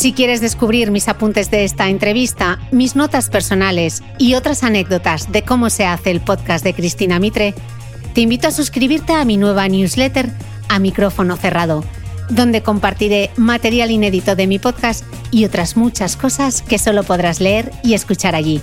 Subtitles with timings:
[0.00, 5.42] Si quieres descubrir mis apuntes de esta entrevista, mis notas personales y otras anécdotas de
[5.42, 7.54] cómo se hace el podcast de Cristina Mitre,
[8.14, 10.30] te invito a suscribirte a mi nueva newsletter
[10.70, 11.84] a micrófono cerrado,
[12.30, 17.70] donde compartiré material inédito de mi podcast y otras muchas cosas que solo podrás leer
[17.84, 18.62] y escuchar allí.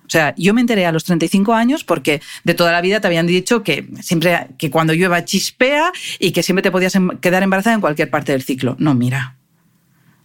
[0.07, 3.09] O sea, yo me enteré a los 35 años porque de toda la vida te
[3.09, 5.91] habían dicho que siempre que cuando llueva chispea
[6.21, 8.77] y que siempre te podías em, quedar embarazada en cualquier parte del ciclo.
[8.79, 9.37] No, mira.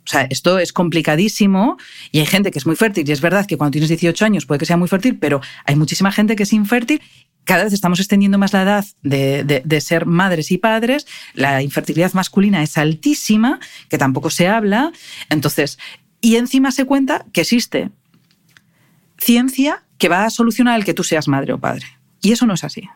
[0.06, 1.78] O sea, esto es complicadísimo
[2.12, 4.46] y hay gente que es muy fértil y es verdad que cuando tienes 18 años
[4.46, 7.02] puede que sea muy fértil, pero hay muchísima gente que es infértil
[7.44, 12.62] cada vez estamos extendiendo más la edad de, ser madres y padres, la infertilidad masculina
[12.62, 14.92] es altísima, que tampoco se habla,
[15.30, 15.80] entonces,
[16.22, 17.90] y encima se cuenta que existe
[19.18, 21.86] ciencia que va a solucionar el que tú seas madre o padre.
[22.22, 22.88] Y eso no es así.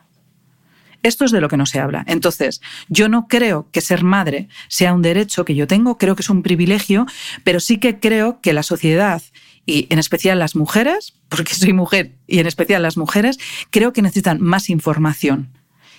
[1.02, 2.04] Esto es de lo que no se habla.
[2.06, 6.22] Entonces, yo no creo que ser madre sea un derecho que yo tengo, creo que
[6.22, 7.06] es un privilegio,
[7.44, 9.22] pero sí que creo que la sociedad
[9.66, 13.38] y en especial las mujeres, porque soy mujer y en especial las mujeres,
[13.70, 15.50] creo que necesitan más información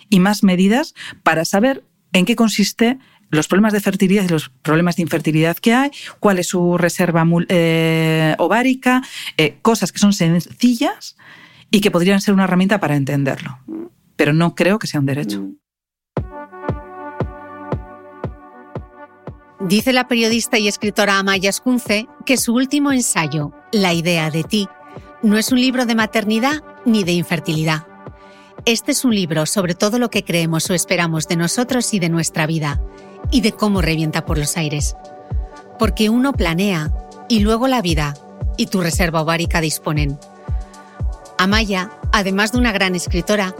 [0.09, 0.93] y más medidas
[1.23, 2.97] para saber en qué consiste
[3.29, 7.25] los problemas de fertilidad y los problemas de infertilidad que hay, cuál es su reserva
[7.49, 9.03] eh, ovárica,
[9.35, 11.17] eh, cosas que son sencillas
[11.69, 13.59] y que podrían ser una herramienta para entenderlo.
[14.17, 15.39] Pero no creo que sea un derecho.
[15.39, 15.55] Mm.
[19.59, 24.69] Dice la periodista y escritora Amaya Escunce que su último ensayo, La idea de ti,
[25.23, 27.87] no es un libro de maternidad ni de infertilidad.
[28.65, 32.09] Este es un libro sobre todo lo que creemos o esperamos de nosotros y de
[32.09, 32.81] nuestra vida,
[33.31, 34.95] y de cómo revienta por los aires.
[35.79, 36.91] Porque uno planea
[37.27, 38.13] y luego la vida
[38.57, 40.19] y tu reserva ovárica disponen.
[41.37, 43.55] Amaya, además de una gran escritora,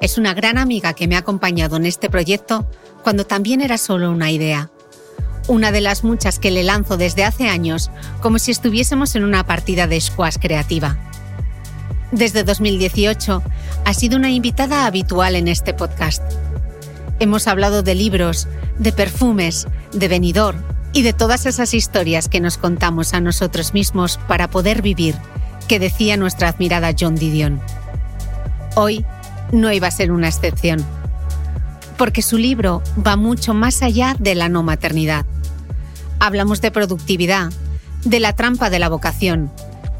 [0.00, 2.68] es una gran amiga que me ha acompañado en este proyecto
[3.02, 4.70] cuando también era solo una idea
[5.48, 7.90] una de las muchas que le lanzo desde hace años,
[8.20, 10.98] como si estuviésemos en una partida de squash creativa.
[12.12, 13.42] Desde 2018
[13.84, 16.22] ha sido una invitada habitual en este podcast.
[17.18, 18.46] Hemos hablado de libros,
[18.78, 20.54] de perfumes, de venidor
[20.92, 25.16] y de todas esas historias que nos contamos a nosotros mismos para poder vivir,
[25.66, 27.60] que decía nuestra admirada John Didion.
[28.74, 29.04] Hoy
[29.52, 30.84] no iba a ser una excepción,
[31.96, 35.26] porque su libro va mucho más allá de la no maternidad.
[36.20, 37.52] Hablamos de productividad,
[38.04, 39.50] de la trampa de la vocación,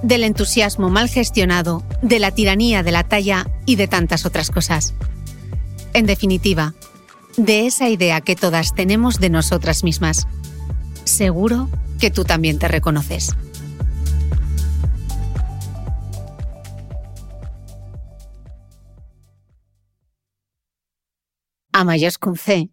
[0.03, 4.95] del entusiasmo mal gestionado, de la tiranía de la talla y de tantas otras cosas.
[5.93, 6.75] En definitiva,
[7.37, 10.27] de esa idea que todas tenemos de nosotras mismas.
[11.05, 11.69] Seguro
[11.99, 13.35] que tú también te reconoces.
[21.73, 22.71] Amayos con C,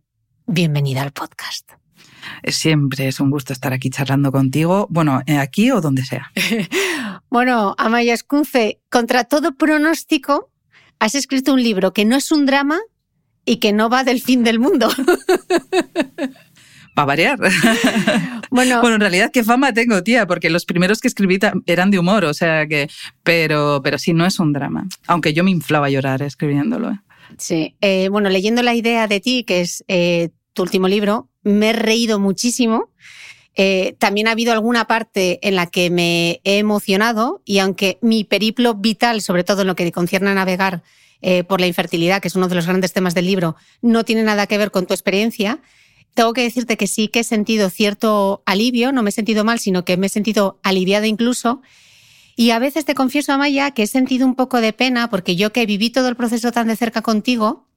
[0.47, 1.71] bienvenida al podcast.
[2.47, 6.31] Siempre es un gusto estar aquí charlando contigo, bueno, eh, aquí o donde sea.
[7.29, 10.51] bueno, Amaya Escunce, contra todo pronóstico,
[10.99, 12.79] has escrito un libro que no es un drama
[13.45, 14.89] y que no va del fin del mundo.
[16.95, 17.39] Para variar.
[18.51, 21.99] Bueno, bueno, en realidad qué fama tengo, tía, porque los primeros que escribí eran de
[21.99, 22.89] humor, o sea que,
[23.21, 26.91] pero, pero sí, no es un drama, aunque yo me inflaba a llorar escribiéndolo.
[26.91, 26.99] ¿eh?
[27.37, 31.69] Sí, eh, bueno, leyendo la idea de ti, que es eh, tu último libro, me
[31.69, 32.91] he reído muchísimo.
[33.55, 38.23] Eh, también ha habido alguna parte en la que me he emocionado y aunque mi
[38.23, 40.83] periplo vital, sobre todo en lo que concierne a navegar
[41.47, 44.45] por la infertilidad, que es uno de los grandes temas del libro, no tiene nada
[44.45, 45.59] que ver con tu experiencia,
[46.15, 49.59] tengo que decirte que sí que he sentido cierto alivio, no me he sentido mal,
[49.59, 51.61] sino que me he sentido aliviada incluso.
[52.35, 55.53] Y a veces te confieso, Amaya, que he sentido un poco de pena porque yo
[55.53, 57.67] que viví todo el proceso tan de cerca contigo,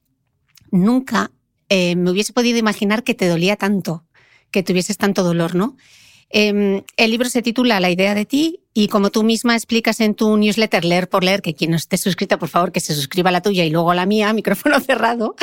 [0.71, 1.31] nunca
[1.69, 4.05] eh, me hubiese podido imaginar que te dolía tanto,
[4.51, 5.77] que tuvieses tanto dolor, ¿no?
[6.31, 10.15] Em, el libro se titula La idea de ti y como tú misma explicas en
[10.15, 13.31] tu newsletter Leer por Leer, que quien no esté suscrita, por favor, que se suscriba
[13.31, 15.37] a la tuya y luego a la mía, micrófono cerrado,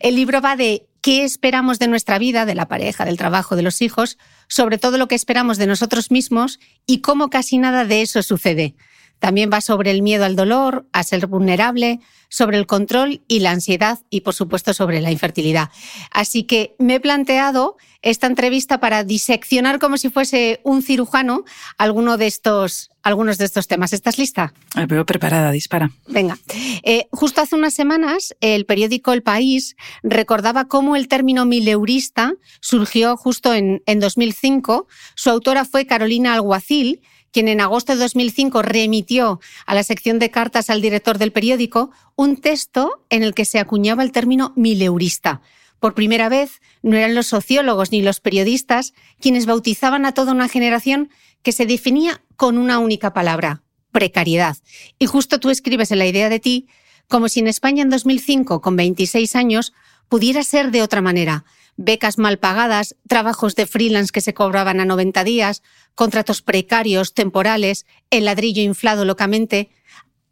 [0.00, 3.62] el libro va de qué esperamos de nuestra vida, de la pareja, del trabajo, de
[3.62, 4.18] los hijos,
[4.48, 8.74] sobre todo lo que esperamos de nosotros mismos y cómo casi nada de eso sucede.
[9.20, 12.00] También va sobre el miedo al dolor, a ser vulnerable,
[12.30, 15.70] sobre el control y la ansiedad y, por supuesto, sobre la infertilidad.
[16.10, 21.44] Así que me he planteado esta entrevista para diseccionar como si fuese un cirujano
[21.76, 23.92] alguno de estos, algunos de estos temas.
[23.92, 24.54] ¿Estás lista?
[24.74, 25.90] Me veo preparada, dispara.
[26.06, 26.38] Venga.
[26.82, 33.16] Eh, justo hace unas semanas, el periódico El País recordaba cómo el término mileurista surgió
[33.16, 34.86] justo en, en 2005.
[35.14, 37.02] Su autora fue Carolina Alguacil
[37.32, 41.90] quien en agosto de 2005 remitió a la sección de cartas al director del periódico
[42.16, 45.40] un texto en el que se acuñaba el término mileurista.
[45.78, 50.48] Por primera vez, no eran los sociólogos ni los periodistas quienes bautizaban a toda una
[50.48, 51.10] generación
[51.42, 54.56] que se definía con una única palabra, precariedad.
[54.98, 56.68] Y justo tú escribes en la idea de ti
[57.08, 59.72] como si en España en 2005, con 26 años,
[60.08, 61.44] pudiera ser de otra manera,
[61.80, 65.62] becas mal pagadas, trabajos de freelance que se cobraban a 90 días,
[65.94, 69.70] contratos precarios, temporales, el ladrillo inflado locamente.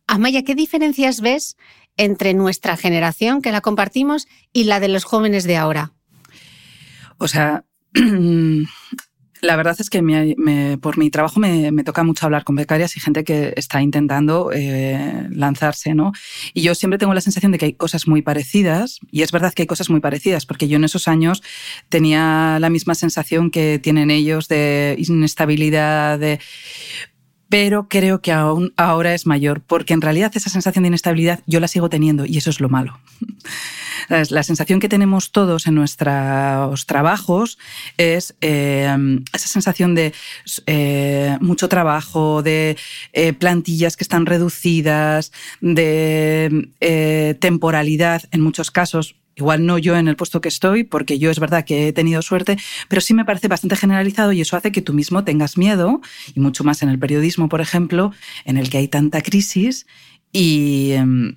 [0.06, 1.56] Amaya, ¿qué diferencias ves
[1.96, 5.92] entre nuestra generación, que la compartimos, y la de los jóvenes de ahora?
[7.16, 7.64] O sea,
[9.40, 10.02] La verdad es que
[10.80, 15.28] por mi trabajo me, toca mucho hablar con becarias y gente que está intentando eh,
[15.30, 16.12] lanzarse, ¿no?
[16.54, 19.52] Y yo siempre tengo la sensación de que hay cosas muy parecidas, y es verdad
[19.54, 21.42] que hay cosas muy parecidas, porque yo en esos años
[21.88, 26.40] tenía la misma sensación que tienen ellos de inestabilidad, de
[27.48, 31.60] pero creo que aún ahora es mayor, porque en realidad esa sensación de inestabilidad yo
[31.60, 32.98] la sigo teniendo y eso es lo malo.
[34.08, 37.58] La sensación que tenemos todos en nuestros trabajos
[37.98, 38.88] es eh,
[39.34, 40.14] esa sensación de
[40.66, 42.78] eh, mucho trabajo, de
[43.12, 46.70] eh, plantillas que están reducidas, de
[47.40, 49.14] temporalidad en muchos casos.
[49.38, 52.22] Igual no yo en el puesto que estoy, porque yo es verdad que he tenido
[52.22, 56.00] suerte, pero sí me parece bastante generalizado y eso hace que tú mismo tengas miedo,
[56.34, 58.12] y mucho más en el periodismo, por ejemplo,
[58.44, 59.86] en el que hay tanta crisis
[60.32, 61.36] y em,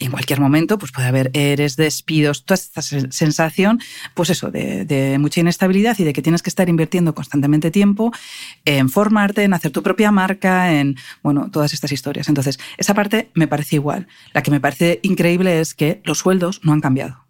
[0.00, 3.80] en cualquier momento pues puede haber eres, despidos, toda esta sensación,
[4.14, 8.12] pues eso, de, de, mucha inestabilidad y de que tienes que estar invirtiendo constantemente tiempo
[8.66, 12.28] en formarte, en hacer tu propia marca, en, bueno, todas estas historias.
[12.28, 14.08] Entonces, esa parte me parece igual.
[14.34, 17.29] La que me parece increíble es que los sueldos no han cambiado.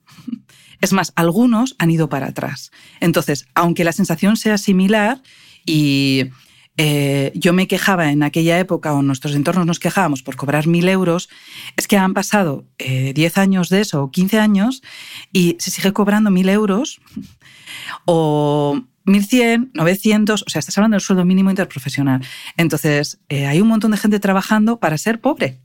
[0.81, 2.71] Es más, algunos han ido para atrás.
[3.01, 5.23] Entonces, aunque la sensación sea similar
[5.67, 6.31] y
[6.77, 10.67] eh, yo me quejaba en aquella época o en nuestros entornos nos quejábamos por cobrar
[10.67, 11.29] mil euros,
[11.77, 14.83] es que han pasado 10 eh, años de eso o 15 años
[15.33, 17.01] y se sigue cobrando mil euros
[18.07, 22.23] o 1.100, 900, o sea, estás hablando del sueldo mínimo interprofesional.
[22.57, 25.59] Entonces, eh, hay un montón de gente trabajando para ser pobre.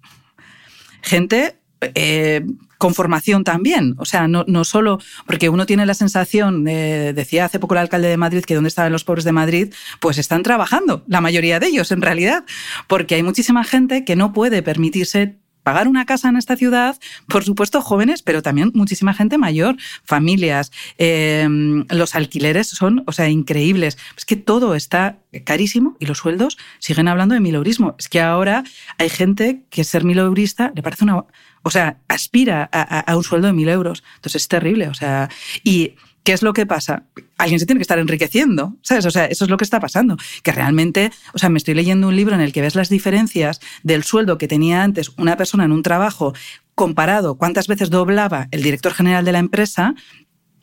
[1.02, 2.46] Gente eh,
[2.78, 3.96] con formación también.
[3.98, 8.08] O sea, no, no, solo porque uno tiene la sensación, decía hace poco el alcalde
[8.08, 11.68] de Madrid, que donde estaban los pobres de Madrid, pues están trabajando, la mayoría de
[11.68, 12.46] ellos en realidad,
[12.88, 16.96] porque hay muchísima gente que no puede permitirse pagar una casa en esta ciudad,
[17.28, 20.72] por supuesto jóvenes, pero también muchísima gente mayor, familias.
[21.00, 21.48] Eh,
[21.90, 23.98] los alquileres son, o sea, increíbles.
[24.16, 27.96] Es que todo está carísimo y los sueldos siguen hablando de mileurismo.
[27.98, 28.64] Es que ahora
[29.00, 31.26] hay gente que ser mileurista le parece una...
[31.66, 34.04] O sea, aspira a, un sueldo de mil euros.
[34.18, 34.88] Entonces es terrible.
[34.88, 35.30] O sea,
[35.64, 37.04] y ¿Qué es lo que pasa?
[37.38, 39.06] Alguien se tiene que estar enriqueciendo, ¿sabes?
[39.06, 40.18] O sea, eso es lo que está pasando.
[40.42, 43.60] Que realmente, o sea, me estoy leyendo un libro en el que ves las diferencias
[43.84, 46.34] del sueldo que tenía antes una persona en un trabajo
[46.74, 49.94] comparado cuántas veces doblaba el director general de la empresa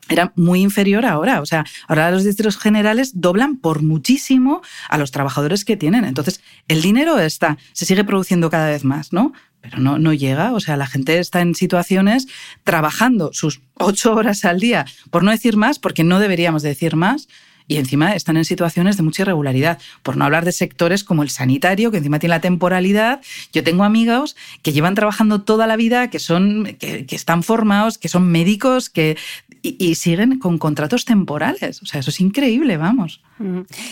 [0.08, 1.40] era muy inferior ahora.
[1.40, 6.04] O sea, ahora los directores generales doblan por muchísimo a los trabajadores que tienen.
[6.04, 9.32] Entonces, el dinero está, se sigue produciendo cada vez más, ¿no?
[9.62, 10.52] Pero no, no llega.
[10.52, 12.28] O sea, la gente está en situaciones
[12.64, 17.28] trabajando sus ocho horas al día, por no decir más, porque no deberíamos decir más,
[17.68, 21.30] y encima están en situaciones de mucha irregularidad, por no hablar de sectores como el
[21.30, 23.20] sanitario, que encima tiene la temporalidad.
[23.52, 28.08] Yo tengo amigos que llevan trabajando toda la vida, que, son, que, están formados, que
[28.08, 29.16] son médicos, que,
[29.62, 31.82] y, siguen con contratos temporales.
[31.82, 33.22] O sea, eso es increíble, vamos.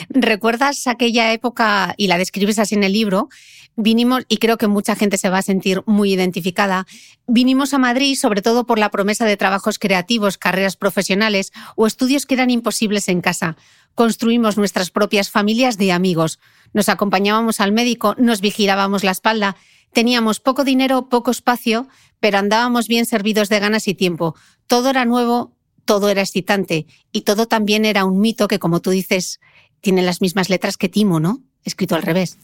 [0.08, 3.28] ¿Recuerdas aquella época, y la describes así en el libro,
[3.76, 6.86] vinimos, y creo que mucha gente se va a sentir muy identificada,
[7.26, 12.26] vinimos a Madrid sobre todo por la promesa de trabajos creativos, carreras profesionales o estudios
[12.26, 13.56] que eran imposibles en casa.
[13.94, 16.38] Construimos nuestras propias familias de amigos.
[16.72, 19.56] Nos acompañábamos al médico, nos vigilábamos la espalda,
[19.92, 21.88] teníamos poco dinero, poco espacio,
[22.20, 24.34] pero andábamos bien servidos de ganas y tiempo.
[24.66, 28.90] Todo era nuevo, todo era excitante y todo también era un mito que, como tú
[28.90, 29.40] dices,
[29.80, 31.42] tiene las mismas letras que Timo, ¿no?
[31.64, 32.38] Escrito al revés.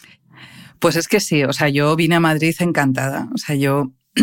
[0.79, 3.29] Pues es que sí, o sea, yo vine a Madrid encantada.
[3.35, 3.93] O sea, yo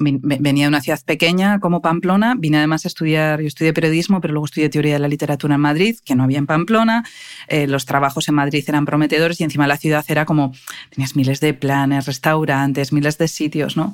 [0.00, 4.32] venía de una ciudad pequeña como Pamplona, vine además a estudiar, yo estudié periodismo, pero
[4.32, 7.04] luego estudié teoría de la literatura en Madrid, que no había en Pamplona,
[7.48, 10.52] eh, los trabajos en Madrid eran prometedores y encima la ciudad era como,
[10.90, 13.92] tenías miles de planes, restaurantes, miles de sitios, ¿no?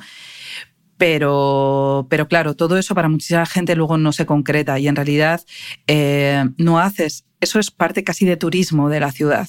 [0.99, 5.43] Pero, pero claro, todo eso para muchísima gente luego no se concreta y en realidad
[5.87, 9.49] eh, no haces, eso es parte casi de turismo de la ciudad.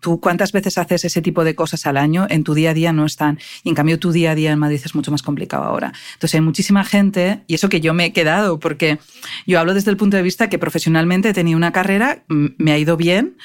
[0.00, 2.92] Tú cuántas veces haces ese tipo de cosas al año, en tu día a día
[2.92, 3.38] no están.
[3.62, 5.92] Y en cambio tu día a día en Madrid es mucho más complicado ahora.
[6.14, 8.98] Entonces hay muchísima gente, y eso que yo me he quedado, porque
[9.46, 12.78] yo hablo desde el punto de vista que profesionalmente he tenido una carrera, me ha
[12.78, 13.36] ido bien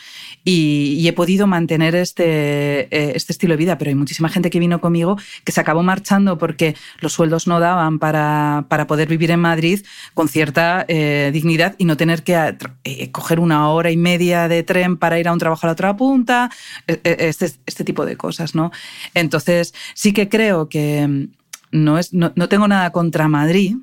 [0.47, 4.59] y, he podido mantener este, eh, este estilo de vida, pero hay muchísima gente que
[4.59, 9.31] vino conmigo que se acabó marchando porque los sueldos no daban para, para poder vivir
[9.31, 9.83] en Madrid
[10.13, 14.61] con cierta eh, dignidad y no tener que eh, coger una hora y media de
[14.61, 16.51] tren para ir a un trabajo a la otra punta,
[16.87, 18.71] e, e, este, este tipo de cosas, ¿no?
[19.15, 21.27] Entonces, sí que creo que mm,
[21.71, 23.77] no, es, no, no tengo nada contra Madrid,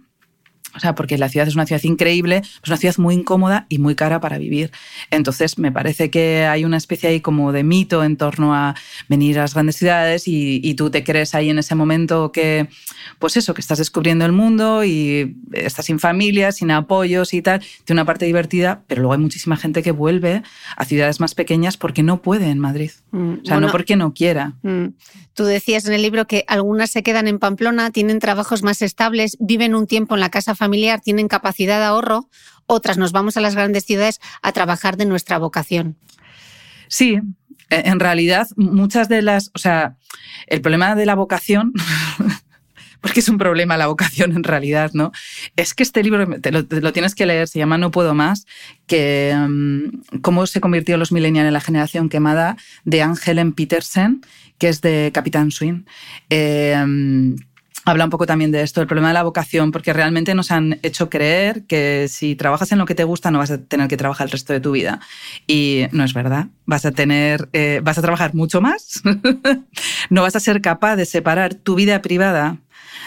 [0.75, 3.79] o sea, porque la ciudad es una ciudad increíble, es una ciudad muy incómoda y
[3.79, 4.71] muy cara para vivir.
[5.11, 8.75] Entonces, me parece que hay una especie ahí como de mito en torno a
[9.09, 12.69] venir a las grandes ciudades y, tú te crees ahí en ese momento que,
[13.19, 17.61] pues eso, que estás descubriendo el mundo y estás sin familia, sin apoyos y tal.
[17.85, 20.43] Tiene una parte divertida, pero luego hay muchísima gente que vuelve
[20.77, 22.91] a ciudades más pequeñas porque no puede en Madrid.
[23.11, 24.55] Mm, o sea, no porque no quiera.
[24.63, 24.95] Mm.
[25.35, 29.37] Tú decías en el libro que algunas se quedan en Pamplona, tienen trabajos más estables,
[29.41, 32.29] viven un tiempo en la casa familiar, tienen capacidad de ahorro,
[32.67, 35.97] otras nos vamos a las grandes ciudades a trabajar de nuestra vocación.
[36.87, 37.19] Sí,
[37.69, 39.97] e, en realidad muchas de las, o sea,
[40.47, 41.73] el problema de la vocación
[43.01, 45.11] porque es un problema la vocación en realidad, ¿no?
[45.57, 48.47] Es que este libro te lo, tienes que leer, se llama No puedo más,
[48.87, 54.21] que mm, cómo se convirtió los millennials en la generación quemada de Angelen Petersen,
[54.59, 55.83] que es de Capitán Swing.
[56.31, 57.35] Eh,
[57.85, 60.79] habla un poco también de esto, el problema de la vocación, porque realmente nos han
[60.83, 63.97] hecho creer que si trabajas en lo que te gusta no vas a tener que
[63.97, 65.01] trabajar el resto de tu vida.
[65.47, 66.47] Y no es verdad.
[66.67, 69.03] Vas a tener, eh, vas a trabajar mucho más.
[70.11, 72.59] no vas a ser capaz de separar tu vida privada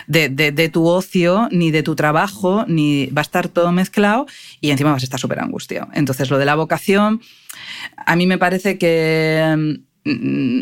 [0.08, 4.26] de, tu ocio, ni de tu trabajo, ni va a estar todo mezclado
[4.62, 5.88] y encima vas a estar súper angustiado.
[5.94, 7.22] Entonces, lo de la vocación,
[7.98, 10.60] a mí me parece que mm,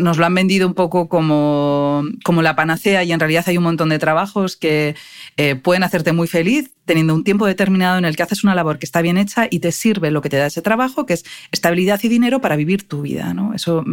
[0.00, 3.64] nos lo han vendido un poco como, como, la panacea y en realidad hay un
[3.64, 4.94] montón de trabajos que
[5.36, 8.78] eh, pueden hacerte muy feliz teniendo un tiempo determinado en el que haces una labor
[8.78, 11.24] que está bien hecha y te sirve lo que te da ese trabajo, que es
[11.52, 13.34] estabilidad y dinero para vivir tu vida.
[13.34, 13.54] ¿no?
[13.54, 13.84] Eso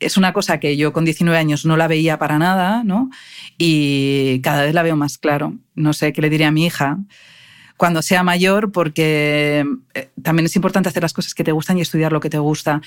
[0.00, 3.10] es una cosa que yo con 19 años no la veía para nada ¿no?
[3.58, 5.54] y cada vez la veo más claro.
[5.74, 6.98] No sé qué le diría a mi hija
[7.76, 9.64] cuando sea mayor, porque
[9.94, 12.38] eh, también es importante hacer las cosas que te gustan y estudiar lo que te
[12.38, 12.80] gusta.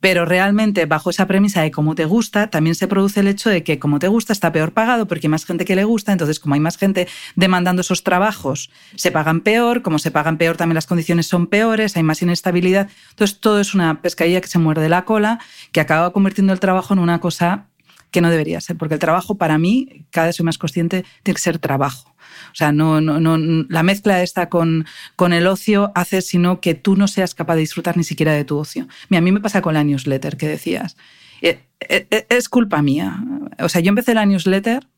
[0.00, 3.64] Pero realmente, bajo esa premisa de cómo te gusta, también se produce el hecho de
[3.64, 6.38] que como te gusta está peor pagado porque hay más gente que le gusta, entonces
[6.38, 10.74] como hay más gente demandando esos trabajos, se pagan peor, como se pagan peor también
[10.74, 12.88] las condiciones son peores, hay más inestabilidad.
[13.10, 15.40] Entonces todo es una pescadilla que se muerde la cola,
[15.72, 17.66] que acaba convirtiendo el trabajo en una cosa
[18.10, 21.36] que no debería ser, porque el trabajo para mí, cada vez soy más consciente, tiene
[21.36, 22.15] que ser trabajo.
[22.56, 26.74] O sea, no, no, no, la mezcla esta con, con el ocio hace sino que
[26.74, 28.88] tú no seas capaz de disfrutar ni siquiera de tu ocio.
[29.14, 30.96] a mí me pasa con la newsletter que decías.
[31.42, 33.22] Eh, eh, eh, es culpa mía.
[33.58, 34.88] O sea, yo empecé la newsletter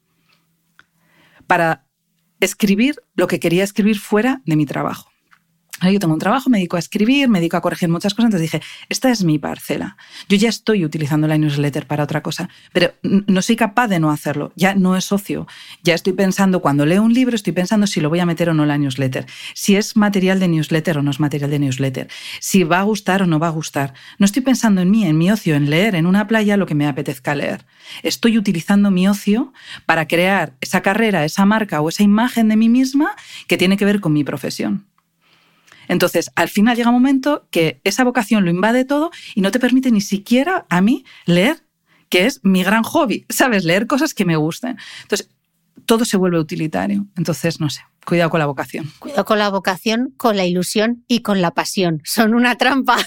[1.48, 1.84] para
[2.38, 5.10] escribir lo que quería escribir fuera de mi trabajo.
[5.80, 8.50] Yo tengo un trabajo, me dedico a escribir, me dedico a corregir muchas cosas, entonces
[8.50, 9.96] dije, esta es mi parcela.
[10.28, 14.10] Yo ya estoy utilizando la newsletter para otra cosa, pero no soy capaz de no
[14.10, 15.46] hacerlo, ya no es socio.
[15.84, 18.54] Ya estoy pensando, cuando leo un libro, estoy pensando si lo voy a meter o
[18.54, 22.08] no en la newsletter, si es material de newsletter o no es material de newsletter,
[22.40, 23.94] si va a gustar o no va a gustar.
[24.18, 26.74] No estoy pensando en mí, en mi ocio, en leer en una playa lo que
[26.74, 27.64] me apetezca leer.
[28.02, 29.52] Estoy utilizando mi ocio
[29.86, 33.14] para crear esa carrera, esa marca o esa imagen de mí misma
[33.46, 34.88] que tiene que ver con mi profesión.
[35.88, 39.58] Entonces, al final llega un momento que esa vocación lo invade todo y no te
[39.58, 41.64] permite ni siquiera a mí leer,
[42.08, 43.64] que es mi gran hobby, ¿sabes?
[43.64, 44.78] Leer cosas que me gusten.
[45.02, 45.28] Entonces,
[45.86, 47.06] todo se vuelve utilitario.
[47.16, 48.90] Entonces, no sé, cuidado con la vocación.
[48.98, 52.02] Cuidado con la vocación, con la ilusión y con la pasión.
[52.04, 52.98] Son una trampa.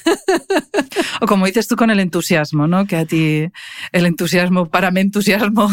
[1.22, 2.86] o como dices tú con el entusiasmo, ¿no?
[2.86, 3.48] Que a ti
[3.92, 5.70] el entusiasmo para mí entusiasmo.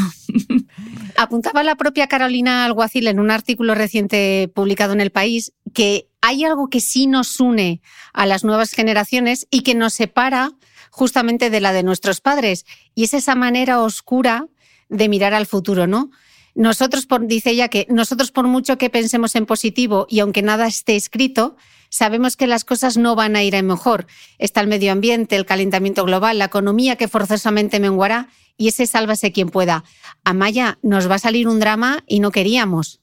[1.17, 6.45] Apuntaba la propia Carolina Alguacil en un artículo reciente publicado en El País que hay
[6.45, 7.81] algo que sí nos une
[8.13, 10.53] a las nuevas generaciones y que nos separa
[10.91, 12.67] justamente de la de nuestros padres.
[12.95, 14.47] Y es esa manera oscura
[14.89, 16.11] de mirar al futuro, ¿no?
[16.55, 20.67] Nosotros, por, dice ella que nosotros por mucho que pensemos en positivo y aunque nada
[20.67, 21.57] esté escrito,
[21.89, 24.07] sabemos que las cosas no van a ir a mejor.
[24.39, 29.31] Está el medio ambiente, el calentamiento global, la economía que forzosamente menguará y ese sálvase
[29.31, 29.85] quien pueda.
[30.25, 33.01] Amaya, nos va a salir un drama y no queríamos.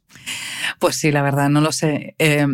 [0.79, 2.15] Pues sí, la verdad, no lo sé.
[2.19, 2.45] Eh,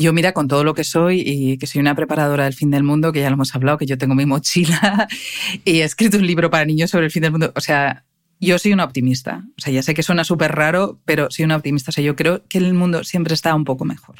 [0.00, 2.82] yo mira, con todo lo que soy y que soy una preparadora del fin del
[2.82, 5.08] mundo, que ya lo hemos hablado, que yo tengo mi mochila
[5.64, 7.52] y he escrito un libro para niños sobre el fin del mundo.
[7.54, 8.04] O sea,
[8.40, 9.44] yo soy una optimista.
[9.56, 11.90] O sea, ya sé que suena súper raro, pero soy una optimista.
[11.90, 14.16] O sea, yo creo que el mundo siempre está un poco mejor.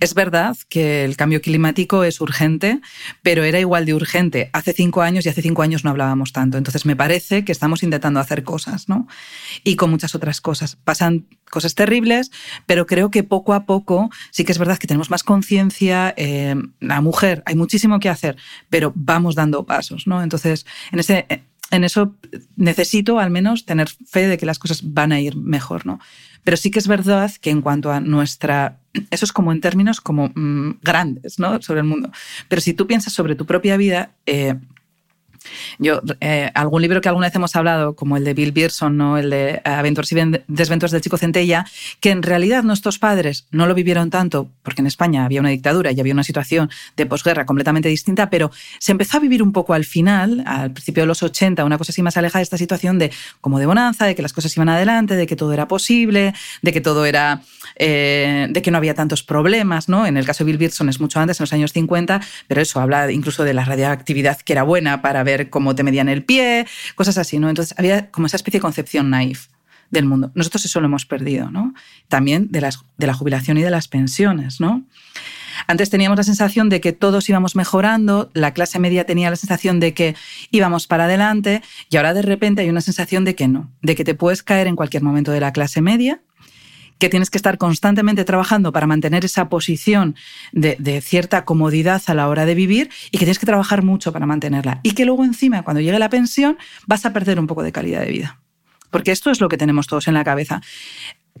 [0.00, 2.80] Es verdad que el cambio climático es urgente,
[3.22, 6.58] pero era igual de urgente hace cinco años y hace cinco años no hablábamos tanto.
[6.58, 9.08] Entonces me parece que estamos intentando hacer cosas, ¿no?
[9.64, 10.76] Y con muchas otras cosas.
[10.76, 12.30] Pasan cosas terribles,
[12.66, 16.14] pero creo que poco a poco sí que es verdad que tenemos más conciencia.
[16.16, 18.36] Eh, la mujer, hay muchísimo que hacer,
[18.70, 20.22] pero vamos dando pasos, ¿no?
[20.22, 21.26] Entonces, en ese
[21.70, 22.16] en eso
[22.56, 26.00] necesito al menos tener fe de que las cosas van a ir mejor, ¿no?
[26.48, 28.78] Pero sí que es verdad que en cuanto a nuestra...
[29.10, 31.60] Eso es como en términos como mm, grandes, ¿no?
[31.60, 32.10] Sobre el mundo.
[32.48, 34.54] Pero si tú piensas sobre tu propia vida, eh,
[35.78, 39.18] yo, eh, algún libro que alguna vez hemos hablado, como el de Bill Pearson, ¿no?
[39.18, 40.16] el de Aventuras y
[40.48, 41.66] Desventuras del Chico Centella,
[42.00, 45.92] que en realidad nuestros padres no lo vivieron tanto, porque en España había una dictadura
[45.92, 49.74] y había una situación de posguerra completamente distinta, pero se empezó a vivir un poco
[49.74, 52.98] al final, al principio de los 80, una cosa así más alejada de esta situación
[52.98, 56.34] de como de bonanza, de que las cosas iban adelante, de que todo era posible,
[56.62, 57.42] de que todo era,
[57.76, 60.06] eh, de que no había tantos problemas, ¿no?
[60.06, 62.80] En el caso de Bill Pearson es mucho antes, en los años 50, pero eso
[62.80, 66.66] habla incluso de la radioactividad que era buena para ver cómo te medían el pie,
[66.94, 67.48] cosas así, ¿no?
[67.48, 69.48] Entonces había como esa especie de concepción naif
[69.90, 70.30] del mundo.
[70.34, 71.74] Nosotros eso lo hemos perdido, ¿no?
[72.08, 74.84] También de, las, de la jubilación y de las pensiones, ¿no?
[75.66, 79.80] Antes teníamos la sensación de que todos íbamos mejorando, la clase media tenía la sensación
[79.80, 80.14] de que
[80.50, 84.04] íbamos para adelante y ahora de repente hay una sensación de que no, de que
[84.04, 86.20] te puedes caer en cualquier momento de la clase media
[86.98, 90.16] que tienes que estar constantemente trabajando para mantener esa posición
[90.52, 94.26] de, cierta comodidad a la hora de vivir y que tienes que trabajar mucho para
[94.26, 94.80] mantenerla.
[94.82, 98.00] Y que luego encima, cuando llegue la pensión, vas a perder un poco de calidad
[98.00, 98.40] de vida.
[98.90, 100.60] Porque esto es lo que tenemos todos en la cabeza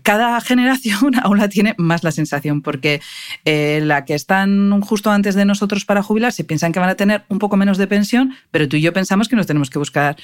[0.02, 3.00] cada generación aún la tiene más la sensación, porque
[3.44, 7.24] eh, la que están justo antes de nosotros para jubilarse piensan que van a tener
[7.28, 10.16] un poco menos de pensión, pero tú y yo pensamos que nos tenemos que buscar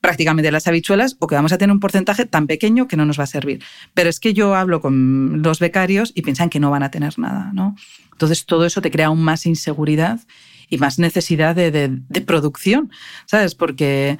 [0.00, 3.18] prácticamente las habichuelas o que vamos a tener un porcentaje tan pequeño que no nos
[3.18, 3.62] va a servir.
[3.94, 7.18] Pero es que yo hablo con los becarios y piensan que no van a tener
[7.18, 7.76] nada, ¿no?
[8.12, 10.20] Entonces todo eso te crea aún más inseguridad
[10.68, 12.90] y más necesidad de, producción,
[13.26, 13.54] ¿sabes?
[13.54, 14.18] Porque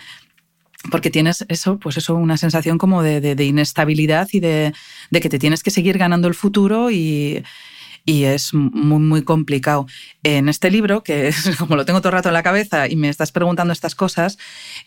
[0.91, 4.73] porque tienes eso, pues eso, una sensación como de, inestabilidad y de,
[5.13, 7.45] que te tienes que seguir ganando el futuro y,
[8.05, 9.87] y es muy, muy complicado.
[10.23, 13.09] En este libro, que como lo tengo todo el rato en la cabeza y me
[13.09, 14.39] estás preguntando estas cosas,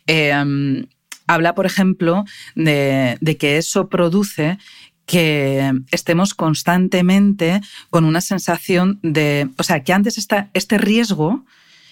[0.07, 0.85] em,
[1.27, 4.57] habla, por ejemplo, de, que eso produce
[5.05, 11.45] que estemos constantemente con una sensación de, o sea, que antes este riesgo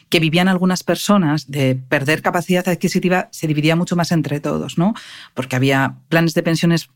[0.09, 4.93] que vivían algunas personas de perder capacidad adquisitiva se dividía mucho más entre todos, ¿no?
[5.33, 6.89] Porque había planes de pensiones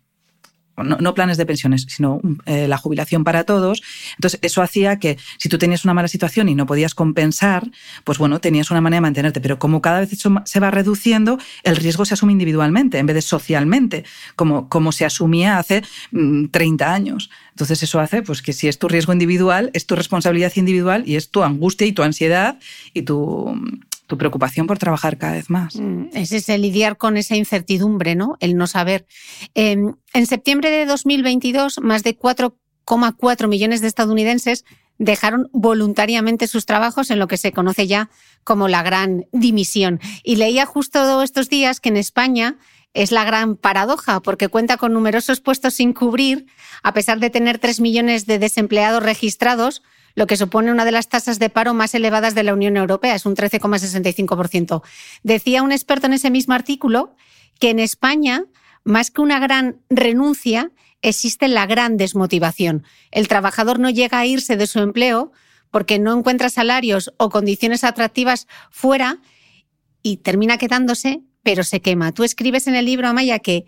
[0.78, 3.82] no, planes de pensiones, sino eh, la jubilación para todos.
[4.18, 7.70] Entonces, eso hacía que si tú tenías una mala situación y no podías compensar,
[8.04, 9.42] pues bueno, tenías una manera de mantenerte.
[9.42, 13.16] Pero como cada vez eso se va reduciendo, el riesgo se asume individualmente en vez
[13.16, 14.04] de socialmente,
[14.36, 17.30] como, como se asumía hace 30 mm, años.
[17.52, 21.16] Entonces, eso hace pues, que si es tu riesgo individual, es tu responsabilidad individual y
[21.16, 22.60] es tu angustia y tu ansiedad
[22.94, 23.56] y tu
[24.08, 25.76] tu preocupación por trabajar cada vez más.
[25.76, 28.38] Mm, es ese lidiar con esa incertidumbre, ¿no?
[28.40, 29.06] El no saber.
[29.54, 34.66] Em, en septiembre de 2022, más de 4,4 millones de estadounidenses
[34.98, 38.10] dejaron voluntariamente sus trabajos en lo que se conoce ya
[38.44, 40.00] como la gran dimisión.
[40.24, 42.58] Y leía justo estos días que en España
[42.94, 46.46] es la gran paradoja, porque cuenta con numerosos puestos sin cubrir,
[46.82, 49.84] a pesar de tener 3 millones de desempleados registrados,
[50.16, 53.16] lo que supone una de las tasas de paro más elevadas de la Unión Europea,
[53.16, 54.82] es un 13,65%.
[55.24, 57.16] Decía un experto en ese mismo artículo
[57.60, 58.46] que en España,
[58.84, 62.84] más que una gran renuncia, existe la gran desmotivación.
[63.12, 65.32] El trabajador no llega a irse de su empleo
[65.70, 69.20] porque no encuentra salarios o condiciones atractivas fuera
[70.02, 72.14] y termina quedándose, pero se quema.
[72.14, 73.66] Tú escribes en el libro, Amaya, que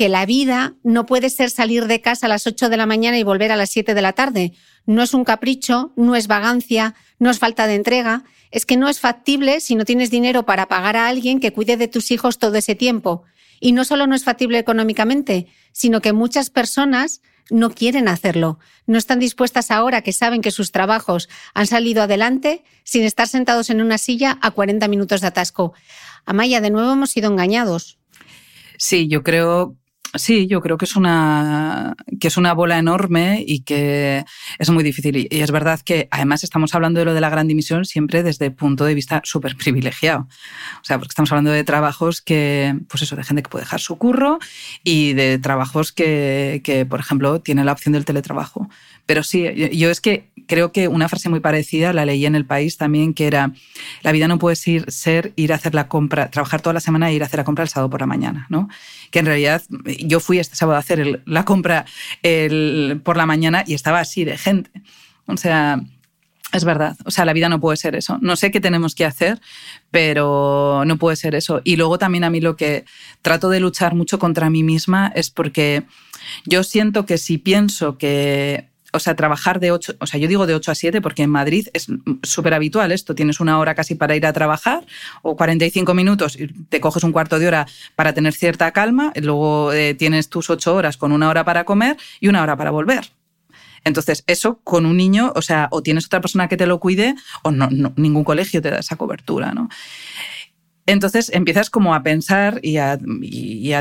[0.00, 3.18] que la vida no puede ser salir de casa a las 8 de la mañana
[3.18, 4.52] y volver a las 7 de la tarde.
[4.86, 8.88] No es un capricho, no es vagancia, no es falta de entrega, es que no
[8.88, 12.38] es factible si no tienes dinero para pagar a alguien que cuide de tus hijos
[12.38, 13.24] todo ese tiempo.
[13.60, 18.58] Y no solo no es factible económicamente, sino que muchas personas no quieren hacerlo.
[18.86, 23.70] No están dispuestas ahora que saben que sus trabajos han salido adelante sin estar sentados
[23.70, 25.74] en una silla a 40 minutos de atasco.
[26.24, 27.98] Amaya, de nuevo hemos sido engañados.
[28.78, 29.76] Sí, yo creo
[30.14, 34.24] Sí, yo creo que es una que es una bola enorme y que
[34.58, 35.28] es muy difícil.
[35.30, 38.46] Y es verdad que además estamos hablando de lo de la gran dimisión siempre desde
[38.46, 40.26] el punto de vista súper privilegiado.
[40.80, 43.80] O sea, porque estamos hablando de trabajos que, pues eso, de gente que puede dejar
[43.80, 44.40] su curro
[44.82, 48.68] y de trabajos que, que por ejemplo, tienen la opción del teletrabajo.
[49.10, 52.46] Pero sí, yo es que creo que una frase muy parecida la leí en el
[52.46, 53.52] país también, que era,
[54.02, 57.14] la vida no puede ser, ir a hacer la compra, trabajar toda la semana e
[57.14, 58.68] ir a hacer la compra el sábado por la mañana, ¿no?
[59.10, 59.64] Que en realidad
[59.98, 61.86] yo fui este sábado a hacer la compra
[63.02, 64.70] por la mañana y estaba así de gente.
[65.26, 65.80] O sea,
[66.52, 68.16] es verdad, o sea, la vida no puede ser eso.
[68.20, 69.40] No sé qué tenemos que hacer,
[69.90, 71.62] pero no puede ser eso.
[71.64, 72.84] Y luego también a mí lo que
[73.22, 75.82] trato de luchar mucho contra mí misma es porque
[76.46, 80.46] yo siento que si pienso que o sea, trabajar de 8, o sea, yo digo
[80.46, 81.86] de 8 a 7 porque en Madrid es
[82.22, 84.84] súper habitual esto, tienes una hora casi para ir a trabajar
[85.22, 89.72] o 45 minutos y te coges un cuarto de hora para tener cierta calma, luego
[89.72, 93.10] eh, tienes tus 8 horas con una hora para comer y una hora para volver.
[93.84, 97.14] Entonces, eso con un niño, o sea, o tienes otra persona que te lo cuide
[97.42, 99.68] o no, ningún colegio te da esa cobertura, ¿no?
[100.86, 102.98] Entonces empiezas como a pensar y a,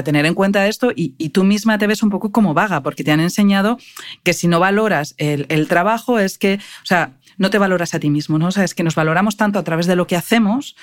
[0.04, 3.12] tener en cuenta esto y, tú misma te ves un poco como vaga porque te
[3.12, 3.78] han enseñado
[4.24, 8.10] que si no valoras el, trabajo es que, o sea, no te valoras a ti
[8.10, 8.48] mismo, ¿no?
[8.48, 10.76] O es que nos valoramos tanto a través de lo que hacemos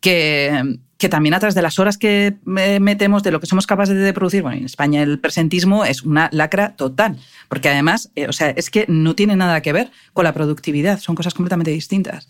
[0.00, 3.96] que, que también a través de las horas que metemos, de lo que somos capaces
[3.96, 8.32] de producir, bueno, en España el presentismo es una lacra total, porque además, eh, o
[8.32, 12.28] sea, es que no tiene nada que ver con la productividad, son cosas completamente distintas.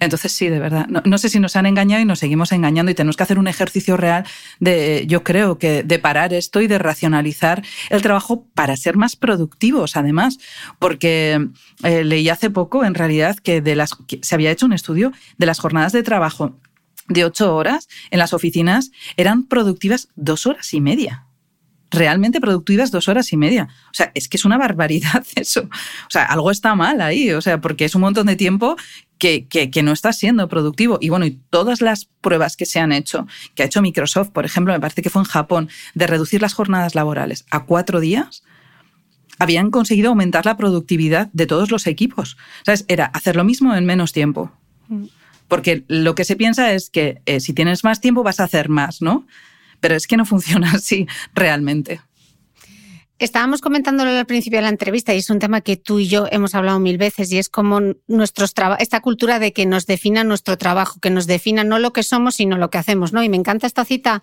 [0.00, 0.86] Entonces, sí, de verdad.
[0.86, 3.48] No, sé si nos han engañado y nos seguimos engañando y tenemos que hacer un
[3.48, 4.24] ejercicio real
[4.60, 9.16] de, yo creo que, de parar esto y de racionalizar el trabajo para ser más
[9.16, 10.38] productivos, además.
[10.78, 11.48] Porque
[11.82, 15.46] eh, leí hace poco, en realidad, que, de las, se había hecho un estudio de
[15.46, 16.56] las jornadas de trabajo
[17.08, 21.24] de ocho horas en las oficinas eran productivas dos horas y media
[21.90, 23.68] realmente productivas dos horas y media.
[23.90, 25.62] O sea, es que es una barbaridad eso.
[25.62, 28.76] O sea, algo está mal ahí, o sea, porque es un montón de tiempo
[29.18, 30.98] que, que, no está siendo productivo.
[31.00, 34.44] Y bueno, y todas las pruebas que se han hecho, que ha hecho Microsoft, por
[34.44, 38.42] ejemplo, me parece que fue en Japón, de reducir las jornadas laborales a cuatro días,
[39.38, 42.36] habían conseguido aumentar la productividad de todos los equipos.
[42.64, 42.84] ¿Sabes?
[42.88, 44.52] Era hacer lo mismo en menos tiempo.
[44.88, 45.04] Mm.
[45.48, 48.68] Porque lo que se piensa es que eh, si tienes más tiempo vas a hacer
[48.68, 49.26] más, ¿no?
[49.80, 52.00] Pero es que no funciona así realmente.
[53.18, 56.26] Estábamos comentándolo al principio de la entrevista y es un tema que tú y yo
[56.30, 60.56] hemos hablado mil veces y es como nuestros esta cultura de que nos defina nuestro
[60.56, 63.24] trabajo, que nos defina no lo que somos sino lo que hacemos, ¿no?
[63.24, 64.22] Y me encanta esta cita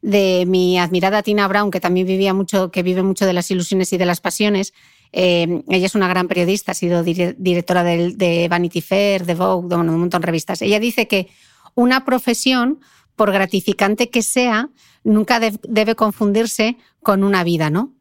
[0.00, 3.92] de mi admirada Tina Brown, que también vivía mucho, que vive mucho de las ilusiones
[3.92, 4.74] y de las pasiones.
[5.12, 9.74] Eh, ella es una gran periodista, ha sido directora de, Vanity Fair, de Vogue, de
[9.74, 10.62] un montón de revistas.
[10.62, 11.28] Ella dice que
[11.74, 12.78] una profesión,
[13.16, 14.70] por gratificante que sea,
[15.02, 17.95] nunca debe confundirse con una vida, ¿no?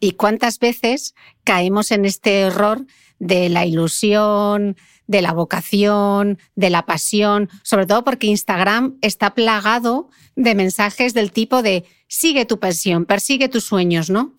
[0.00, 2.86] ¿Y cuántas veces caemos en este error
[3.18, 10.10] de la ilusión, de la vocación, de la pasión, sobre todo porque Instagram está plagado
[10.36, 14.34] de mensajes del tipo de sigue tu pasión, persigue tus sueños, ¿no?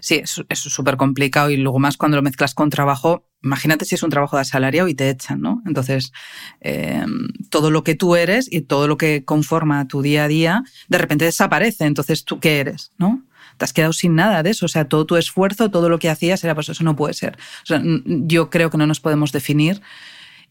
[0.00, 4.02] Sí, es súper complicado y luego más cuando lo mezclas con trabajo, imagínate si es
[4.02, 5.62] un trabajo de asalariado y te echan, ¿no?
[5.64, 6.12] Entonces,
[6.60, 10.62] em, todo lo que tú eres y todo lo que conforma tu día a día,
[10.88, 11.86] de repente desaparece.
[11.86, 13.24] Entonces, ¿tú qué eres, no?
[13.56, 14.66] Te has quedado sin nada de eso.
[14.66, 17.36] O sea, todo tu esfuerzo, todo lo que hacías era, pues eso no puede ser.
[17.62, 19.80] O sea, yo creo que no nos podemos definir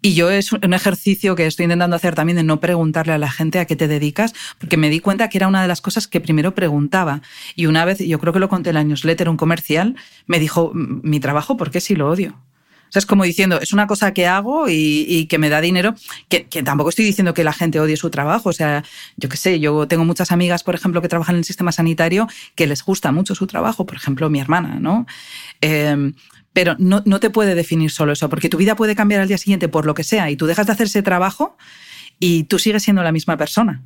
[0.06, 3.32] y yo es un ejercicio que estoy intentando hacer también de no preguntarle a la
[3.32, 6.10] gente a qué te dedicas, porque me di cuenta que era una de las cosas
[6.10, 7.22] que primero preguntaba.
[7.56, 9.96] Y una vez, yo creo que lo conté en la newsletter, un comercial,
[10.28, 12.38] me dijo, mi trabajo, ¿por qué si lo odio?
[13.00, 15.96] Es como diciendo, es una cosa que hago y, que me da dinero,
[16.30, 18.50] que, tampoco estoy diciendo que la gente odie su trabajo.
[18.50, 18.84] O sea,
[19.18, 22.28] yo qué sé, yo tengo muchas amigas, por ejemplo, que trabajan en el sistema sanitario,
[22.56, 25.06] que les gusta mucho su trabajo, por ejemplo, mi hermana, ¿no?
[25.62, 26.14] Eh,
[26.54, 29.40] pero no, no, te puede definir solo eso, porque tu vida puede cambiar al día
[29.40, 31.58] siguiente por lo que sea y tú dejas de hacer ese trabajo
[32.20, 33.82] y tú sigues siendo la misma persona.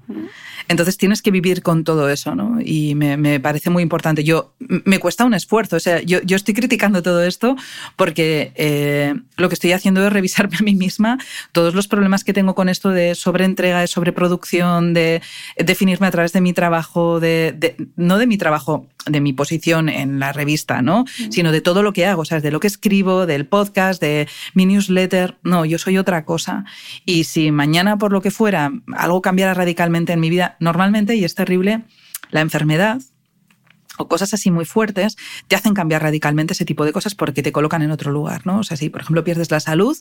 [0.68, 2.60] Entonces tienes que vivir con todo eso, ¿no?
[2.62, 4.24] Y me, parece muy importante.
[4.24, 7.56] Yo, me cuesta un esfuerzo, o sea, yo, yo estoy criticando todo esto
[7.96, 11.18] porque eh, lo que estoy haciendo es revisarme a mí misma
[11.52, 15.22] todos los problemas que tengo con esto de sobreentrega, de sobreproducción, de
[15.58, 20.20] definirme a través de mi trabajo, de, no de mi trabajo, de mi posición en
[20.20, 21.06] la revista, ¿no?
[21.30, 24.28] Sino de todo lo que hago, o sea, de lo que escribo, del podcast, de
[24.54, 25.38] mi newsletter.
[25.44, 26.66] No, yo soy otra cosa.
[27.06, 31.24] Y si mañana, por lo que fuera, algo cambiara radicalmente en mi vida, normalmente, y
[31.24, 31.84] es terrible,
[32.32, 33.00] la enfermedad
[33.98, 37.52] o cosas así muy fuertes te hacen cambiar radicalmente ese tipo de cosas porque te
[37.52, 38.60] colocan en otro lugar, ¿no?
[38.60, 39.98] O sea, si por ejemplo pierdes la salud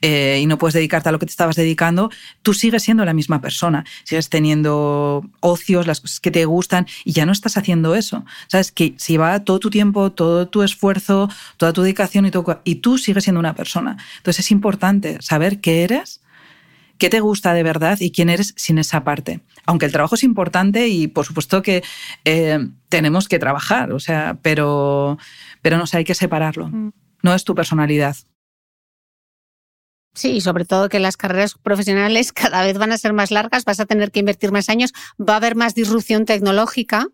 [0.00, 2.10] eh, y no puedes dedicarte a lo que te estabas dedicando,
[2.42, 7.12] tú sigues siendo la misma persona, sigues teniendo ocios, las cosas que te gustan y
[7.12, 8.24] ya no estás haciendo eso.
[8.48, 12.60] Sabes que si va todo tu tiempo, todo tu esfuerzo, toda tu dedicación y, todo,
[12.64, 13.96] y tú sigues siendo una persona.
[14.18, 16.20] Entonces es importante saber qué eres
[16.98, 19.40] qué te gusta de verdad y quién eres sin esa parte.
[19.66, 21.82] Aunque el trabajo es importante y por supuesto que
[22.24, 25.18] eh, tenemos que trabajar, o sea, pero,
[25.62, 26.68] pero no sé, hay que separarlo.
[26.68, 26.92] Mm.
[27.22, 28.16] No es tu personalidad.
[30.14, 33.80] Sí, sobre todo que las carreras profesionales cada vez van a ser más largas, vas
[33.80, 37.08] a tener que invertir más años, va a haber más disrupción tecnológica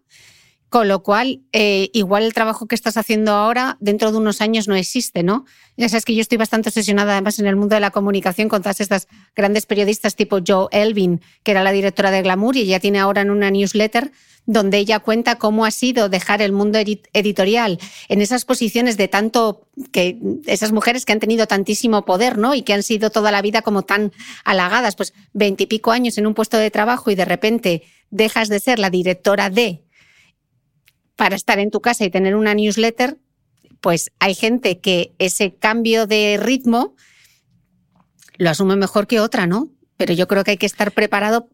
[0.70, 4.68] con lo cual, eh, igual el trabajo que estás haciendo ahora, dentro de unos años
[4.68, 5.44] no existe, ¿no?
[5.76, 8.62] Ya sabes que yo estoy bastante obsesionada, además, en el mundo de la comunicación con
[8.62, 12.78] todas estas grandes periodistas tipo Joe Elvin, que era la directora de Glamour y ella
[12.78, 14.12] tiene ahora en una newsletter
[14.46, 17.78] donde ella cuenta cómo ha sido dejar el mundo editorial
[18.08, 22.54] en esas posiciones de tanto que esas mujeres que han tenido tantísimo poder, ¿no?
[22.54, 24.12] Y que han sido toda la vida como tan
[24.44, 28.78] halagadas, pues veintipico años en un puesto de trabajo y de repente dejas de ser
[28.78, 29.84] la directora de
[31.20, 33.18] para estar en tu casa y tener una newsletter,
[33.82, 36.96] pues hay gente que ese cambio de ritmo
[38.38, 39.68] lo asume mejor que otra, ¿no?
[39.98, 41.50] Pero yo creo que hay que estar preparado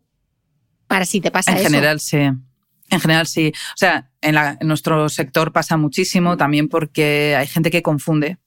[0.87, 1.63] para si te pasa eso.
[1.63, 2.17] En general, sí.
[2.19, 3.53] En general, sí.
[3.57, 8.39] O sea, en, en, nuestro sector pasa muchísimo también porque hay gente que confunde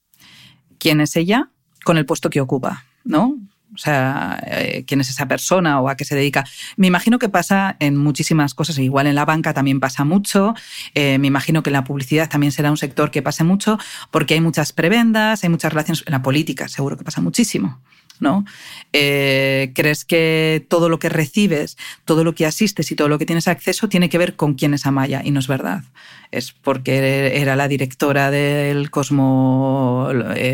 [0.77, 1.51] quién es ella
[1.83, 3.37] con el puesto que ocupa, ¿no?
[3.73, 6.43] O sea, eh, quién es esa persona o a qué se dedica.
[6.75, 8.77] Me imagino que pasa en muchísimas cosas.
[8.79, 10.55] Igual en la banca también pasa mucho.
[10.95, 13.77] Eh, me imagino que en la publicidad también será un sector que pase mucho
[14.11, 16.03] porque hay muchas prebendas, hay muchas relaciones.
[16.07, 17.79] En la política seguro que pasa muchísimo.
[18.19, 18.43] ¿no?
[18.91, 23.25] Eh, ¿Crees que todo lo que recibes, todo lo que asistes y todo lo que
[23.25, 25.21] tienes acceso tiene que ver con quién es Amaya?
[25.23, 25.83] Y no es verdad.
[26.31, 30.09] Es porque era la directora del Cosmo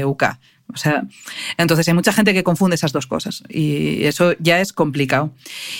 [0.06, 0.24] UK
[0.76, 1.04] o sea,
[1.58, 5.34] entonces hay mucha gente que confunde esas dos cosas y eso ya es complicado.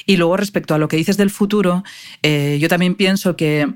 [0.06, 1.84] Y luego respecto a lo que dices del futuro,
[2.24, 3.68] eh, yo también pienso que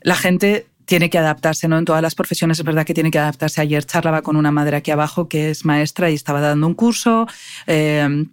[0.00, 1.76] la gente tiene que adaptarse, ¿no?
[1.76, 3.60] En todas las profesiones es verdad que tiene que adaptarse.
[3.60, 7.26] Ayer charlaba con una madre aquí abajo que es maestra y estaba dando un curso.
[7.66, 8.26] Eh,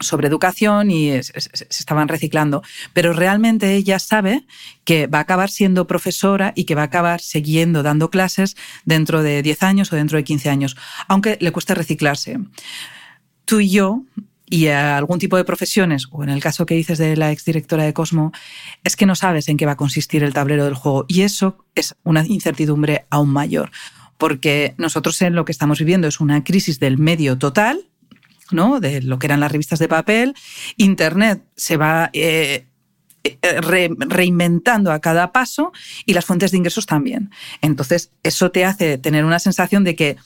[0.00, 2.62] sobre educación y se estaban reciclando.
[2.92, 4.44] Pero realmente ella sabe
[4.84, 9.22] que va a acabar siendo profesora y que va a acabar siguiendo dando clases dentro
[9.22, 12.38] de 10 años o dentro de 15 años, aunque le cueste reciclarse.
[13.44, 14.02] Tú y yo
[14.50, 17.84] y a algún tipo de profesiones, o en el caso que dices de la exdirectora
[17.84, 18.32] de Cosmo,
[18.84, 21.04] es que no sabes en qué va a consistir el tablero del juego.
[21.08, 23.70] Y eso es una incertidumbre aún mayor,
[24.16, 27.84] porque nosotros en lo que estamos viviendo es una crisis del medio total,
[28.50, 28.80] ¿no?
[28.80, 30.34] de lo que eran las revistas de papel.
[30.76, 32.66] Internet se va eh,
[33.24, 35.72] eh, reinventando a cada paso
[36.06, 37.30] y las fuentes de ingresos también.
[37.60, 40.16] Entonces, eso te hace tener una sensación de que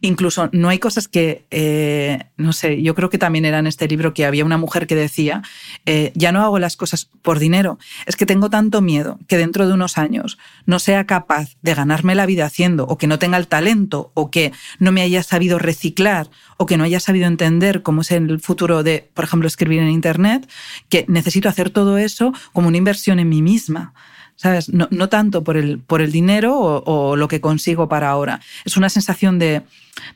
[0.00, 3.88] incluso no hay cosas que, eh, no sé, yo creo que también era en este
[3.88, 5.42] libro que había una mujer que decía,
[5.86, 9.66] eh, ya no hago las cosas por dinero, es que tengo tanto miedo que dentro
[9.66, 13.38] de unos años no sea capaz de ganarme la vida haciendo, o que no tenga
[13.38, 17.82] el talento, o que no me haya sabido reciclar, o que no haya sabido entender
[17.82, 20.48] cómo es el futuro de, por ejemplo, escribir en Internet,
[20.88, 23.94] que necesito hacer todo eso como una inversión en mí misma.
[24.38, 24.72] ¿Sabes?
[24.72, 28.40] No, tanto por el, por el dinero o, lo que consigo para ahora.
[28.64, 29.62] Es una sensación de,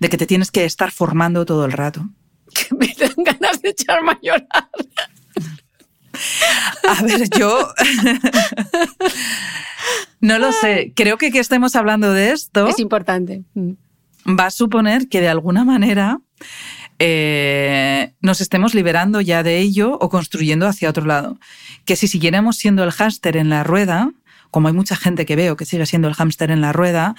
[0.00, 2.08] que te tienes que estar formando todo el rato.
[2.54, 4.68] Que me dan ganas de echarme a llorar.
[6.86, 7.50] A ver, yo
[10.20, 10.92] no lo sé.
[10.94, 13.44] Creo que que estemos hablando de esto es importante.
[13.54, 13.72] Mm.
[14.38, 16.20] Va a suponer que de alguna manera
[17.04, 21.36] eh, nos estemos liberando ya de ello o construyendo hacia otro lado.
[21.84, 24.12] Que si siguiéramos siendo el hámster en la rueda,
[24.52, 27.16] como hay mucha gente que veo que sigue siendo el hámster en la rueda,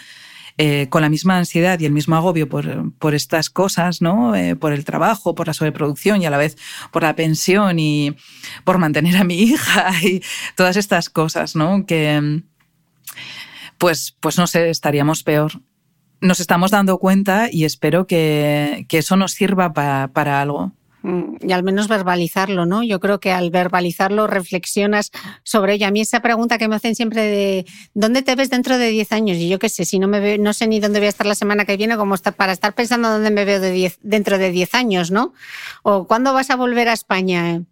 [0.57, 4.35] eh, con la misma ansiedad y el mismo agobio por, estas cosas, ¿no?
[4.35, 6.55] Eh, por el trabajo, por la sobreproducción y a la vez
[6.91, 8.15] por la pensión y
[8.63, 10.23] por mantener a mi hija y
[10.55, 11.85] todas estas cosas, ¿no?
[11.85, 12.41] Que,
[13.77, 15.61] pues, pues no sé, estaríamos peor
[16.23, 20.71] nos estamos dando cuenta y espero que, eso nos sirva para algo.
[21.03, 22.81] Mm, y al menos verbalizarlo, ¿no?
[22.81, 25.11] Yo creo que al verbalizarlo reflexionas
[25.43, 25.87] sobre ello.
[25.87, 29.11] A mí esa pregunta que me hacen siempre de ¿dónde te ves dentro de 10
[29.11, 29.37] años?
[29.37, 31.27] Y yo qué sé, si no me veo, no sé ni dónde voy a estar
[31.27, 34.73] la semana que viene, como para estar pensando dónde me veo de dentro de 10
[34.75, 35.33] años, ¿no?
[35.83, 37.63] O ¿cuándo vas a volver a España?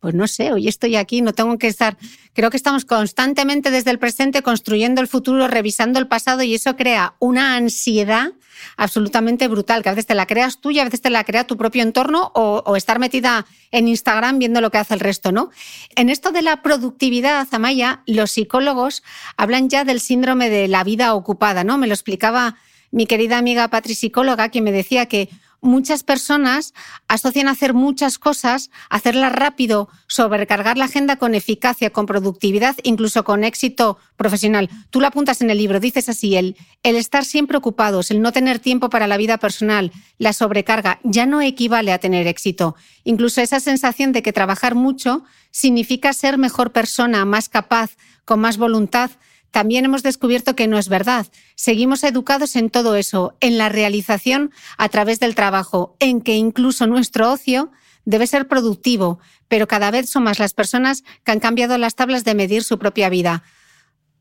[0.00, 1.96] Pues no sé, hoy estoy aquí, no tengo que estar.
[2.32, 6.76] Creo que estamos constantemente desde el presente construyendo el futuro, revisando el pasado y eso
[6.76, 8.32] crea una ansiedad
[8.76, 11.46] absolutamente brutal, que a veces te la creas tú y a veces te la crea
[11.46, 15.50] tu propio entorno o, estar metida en Instagram viendo lo que hace el resto, ¿no?
[15.96, 19.02] En esto de la productividad, Amaya, los psicólogos
[19.36, 21.76] hablan ya del síndrome de la vida ocupada, ¿no?
[21.76, 22.56] Me lo explicaba
[22.90, 25.28] mi querida amiga Patri psicóloga, que me decía que
[25.60, 26.74] muchas personas
[27.08, 33.44] asocian hacer muchas cosas, hacerlas rápido, sobrecargar la agenda con eficacia, con productividad, incluso con
[33.44, 34.70] éxito profesional.
[34.90, 38.32] Tú lo apuntas en el libro, dices así, el, el estar siempre ocupados, el no
[38.32, 42.76] tener tiempo para la vida personal, la sobrecarga, ya no equivale a tener éxito.
[43.04, 48.58] Incluso esa sensación de que trabajar mucho significa ser mejor persona, más capaz, con más
[48.58, 49.10] voluntad,
[49.50, 51.26] también hemos descubierto que no es verdad.
[51.54, 56.86] Seguimos educados en todo eso, en la realización a través del trabajo, en que incluso
[56.86, 57.70] nuestro ocio
[58.04, 62.24] debe ser productivo, pero cada vez son más las personas que han cambiado las tablas
[62.24, 63.42] de medir su propia vida.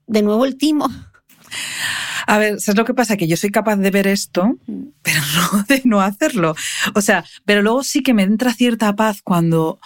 [0.08, 0.90] De nuevo el timo.
[2.26, 3.16] A ver, ¿sabes lo que pasa?
[3.16, 4.58] Que yo soy capaz de ver esto,
[5.02, 5.22] pero
[5.54, 6.56] no de no hacerlo.
[6.96, 9.80] O sea, pero luego sí que me entra cierta paz cuando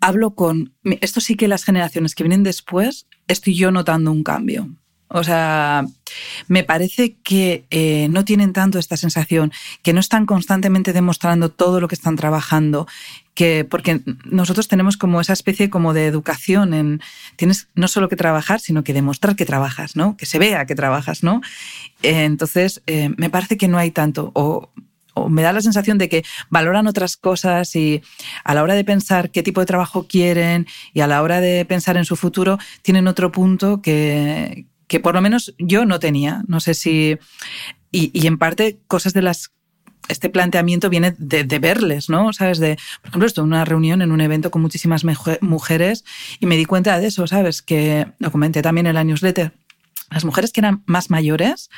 [0.00, 0.74] hablo con...
[1.00, 4.68] Esto sí que las generaciones que vienen después estoy yo notando un cambio.
[5.08, 5.86] O sea,
[6.48, 11.80] me parece que eh, no tienen tanto esta sensación, que no están constantemente demostrando todo
[11.80, 12.88] lo que están trabajando,
[13.34, 17.00] que porque nosotros tenemos como esa especie como de educación en
[17.36, 20.16] tienes no solo que trabajar, sino que demostrar que trabajas, ¿no?
[20.16, 21.42] Que se vea que trabajas, ¿no?
[22.02, 24.32] entonces, eh, me parece que no hay tanto
[25.28, 28.02] me da la sensación de que valoran otras cosas y
[28.44, 31.64] a la hora de pensar qué tipo de trabajo quieren y a la hora de
[31.64, 36.42] pensar en su futuro tienen otro punto que, que por lo menos yo no tenía.
[36.46, 37.18] No sé si...
[37.90, 39.52] Y, en parte cosas de las
[40.08, 42.32] este planteamiento viene de, verles, ¿no?
[42.32, 42.58] ¿Sabes?
[42.58, 45.04] De, por ejemplo, esto, una reunión en un evento con muchísimas
[45.40, 46.04] mujeres
[46.40, 47.62] y me di cuenta de eso, ¿sabes?
[47.62, 49.52] Que lo comenté también en la newsletter.
[50.10, 51.70] Las mujeres que eran más mayores,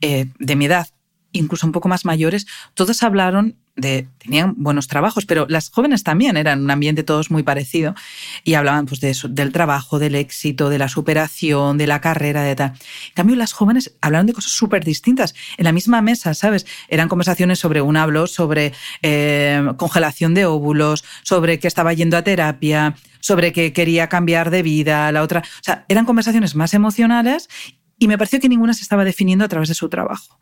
[0.00, 0.88] eh, de mi edad,
[1.36, 6.36] incluso un poco más mayores, todos hablaron de, tenían buenos trabajos, pero las jóvenes también
[6.36, 7.94] eran un ambiente todos muy parecido
[8.42, 12.70] y hablaban pues del trabajo, del éxito, de la superación, de la carrera, de tal.
[12.70, 15.34] En cambio, las jóvenes hablaron de cosas súper distintas.
[15.58, 16.66] En la misma mesa, ¿sabes?
[16.88, 18.72] Eran conversaciones sobre un hablo, sobre
[19.02, 24.62] eh, congelación de óvulos, sobre que estaba yendo a terapia, sobre que quería cambiar de
[24.62, 25.40] vida, la otra.
[25.40, 27.48] O sea, eran conversaciones más emocionales
[27.98, 30.38] y me pareció que ninguna se estaba definiendo a través de su trabajo.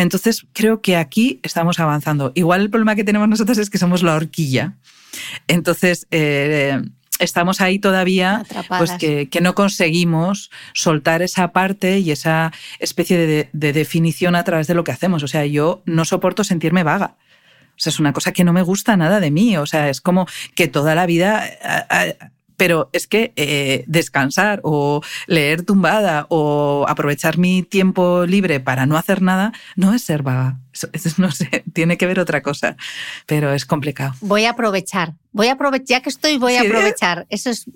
[0.00, 2.32] Entonces, creo que aquí estamos avanzando.
[2.34, 4.74] Igual el problema que tenemos nosotros es que somos la horquilla.
[5.46, 6.80] Entonces, eh,
[7.18, 8.44] estamos ahí todavía,
[8.78, 14.66] pues que, no conseguimos soltar esa parte y esa especie de, de, definición a través
[14.66, 15.22] de lo que hacemos.
[15.22, 17.16] O sea, yo no soporto sentirme vaga.
[17.80, 19.58] O sea, es una cosa que no me gusta nada de mí.
[19.58, 21.44] O sea, es como que toda la vida
[22.60, 28.98] pero es que eh, descansar o leer tumbada o aprovechar mi tiempo libre para no
[28.98, 30.58] hacer nada no es ser vaga,
[31.18, 32.76] no sé, tiene que ver otra cosa,
[33.26, 34.14] pero es complicado.
[34.20, 37.26] Voy a aprovechar, voy a aprovechar, ya que estoy, voy a aprovechar.
[37.30, 37.66] Eso es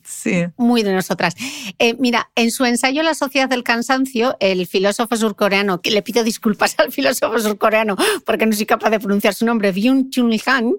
[0.56, 1.34] muy de nosotras.
[1.78, 6.24] Eh, mira, en su ensayo La sociedad del cansancio, el filósofo surcoreano, que le pido
[6.24, 10.74] disculpas al filósofo surcoreano porque no soy capaz de pronunciar su nombre, Byung Chun Han,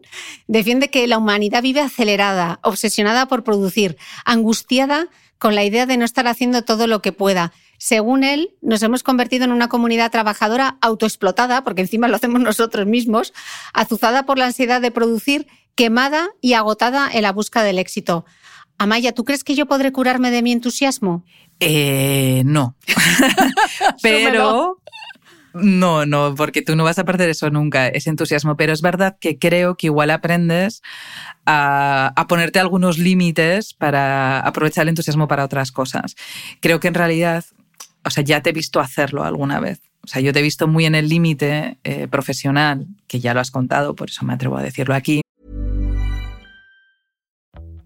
[0.48, 5.08] defiende que la humanidad vive acelerada, obsesionada por producir, angustiada
[5.38, 9.04] con la idea de no estar haciendo todo lo que pueda según él, nos hemos
[9.04, 13.34] convertido en una comunidad trabajadora autoexplotada, porque encima lo hacemos nosotros mismos,
[13.74, 18.26] azuzada por la ansiedad de producir, quemada y agotada en la busca del éxito.
[18.78, 21.24] Amaya, ¿tú crees que yo podré curarme de mi entusiasmo?
[21.60, 22.76] Eh, no.
[24.02, 24.82] Pero
[25.54, 28.58] no, no, porque tú no vas a perder eso nunca, ese entusiasmo.
[28.58, 30.82] Pero es verdad que creo que igual aprendes
[31.46, 36.16] a, a, ponerte algunos límites para aprovechar el entusiasmo para otras cosas.
[36.60, 37.46] Creo que en realidad
[38.06, 39.82] o sea, ya te he visto hacerlo alguna vez.
[40.04, 43.40] O sea, yo te he visto muy en el límite eh, profesional, que ya lo
[43.40, 45.22] has contado, por eso me atrevo a decirlo aquí.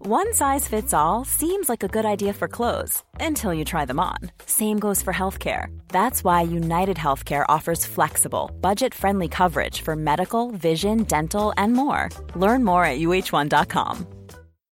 [0.02, 4.00] One size fits all seems like a good idea for clothes until you try them
[4.00, 4.30] on.
[4.46, 5.66] Same goes for healthcare.
[5.88, 12.08] That's why United Healthcare offers flexible, budget-friendly coverage for medical, vision, dental, and more.
[12.34, 14.19] Learn more at uh1.com.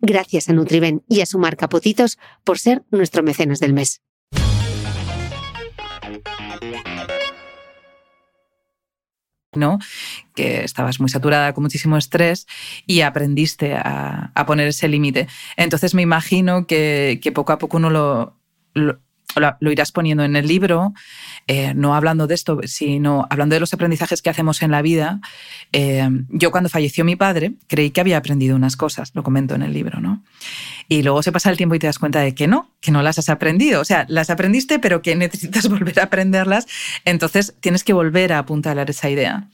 [0.00, 4.02] Gracias a Nutriben y a su marca por ser nuestro mecenas del mes.
[9.56, 9.78] ¿no?
[10.34, 12.46] que estabas muy saturada con muchísimo estrés
[12.86, 15.26] y aprendiste a, poner ese límite.
[15.56, 18.36] Entonces me imagino que, poco a poco uno lo,
[19.60, 20.94] irás poniendo en el libro,
[21.46, 25.20] eh, no hablando de esto, sino hablando de los aprendizajes que hacemos en la vida.
[25.72, 29.62] Eh, yo cuando falleció mi padre creí que había aprendido unas cosas, lo comento en
[29.62, 30.22] el libro, ¿no?
[30.88, 33.02] Y luego se pasa el tiempo y te das cuenta de que no, que no
[33.02, 33.80] las has aprendido.
[33.80, 36.66] O sea, las aprendiste, pero que necesitas volver a aprenderlas.
[37.04, 39.48] Entonces tienes que volver a apuntalar esa idea.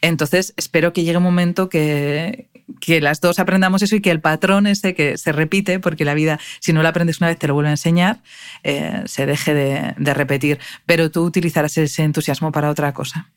[0.00, 2.48] Entonces espero que llegue un momento que,
[2.80, 6.14] que las dos aprendamos eso y que el patrón ese que se repite, porque la
[6.14, 8.22] vida, si no lo aprendes una vez, te lo vuelve a enseñar,
[8.64, 10.58] eh, se deje de, de repetir.
[10.86, 13.30] Pero tú utilizarás ese entusiasmo para otra cosa,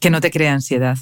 [0.00, 0.98] que no te crea ansiedad.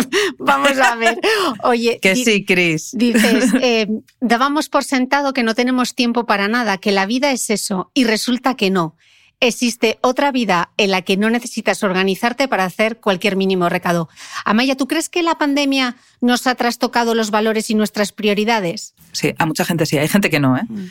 [0.38, 1.18] Vamos a ver.
[1.64, 1.98] Oye.
[2.00, 2.90] Que sí, Cris.
[2.92, 3.88] Dices, eh,
[4.20, 8.04] dábamos por sentado que no tenemos tiempo para nada, que la vida es eso, y
[8.04, 8.96] resulta que no
[9.42, 14.08] existe otra vida en la que no necesitas organizarte para hacer cualquier mínimo recado.
[14.44, 18.94] Amaya, ¿tú crees que la pandemia nos ha trastocado los valores y nuestras prioridades?
[19.10, 20.62] Sí, a mucha gente sí, hay gente que no, ¿eh?
[20.68, 20.86] Mm.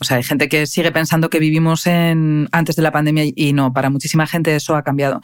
[0.00, 3.52] O sea, hay gente que sigue pensando que vivimos en, antes de la pandemia y
[3.52, 5.20] no, para muchísima gente eso ha cambiado.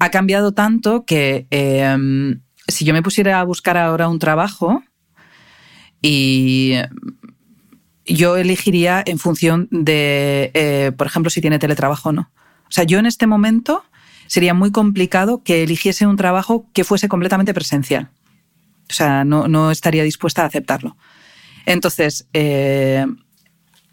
[0.00, 4.82] Ha cambiado tanto que em, si yo me pusiera a buscar ahora un trabajo
[6.00, 6.74] y
[8.06, 12.30] yo elegiría en función de, eh, por ejemplo, si tiene teletrabajo o no.
[12.68, 13.84] O sea, yo en este momento
[14.26, 18.10] sería muy complicado que eligiese un trabajo que fuese completamente presencial.
[18.90, 20.96] O sea, no, estaría dispuesta a aceptarlo.
[21.66, 23.04] Entonces, eh,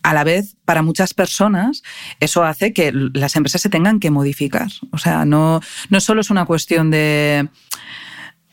[0.03, 1.83] a la vez, para muchas personas,
[2.19, 4.69] eso hace que las empresas se tengan que modificar.
[4.91, 7.49] O sea, no, no solo es una cuestión de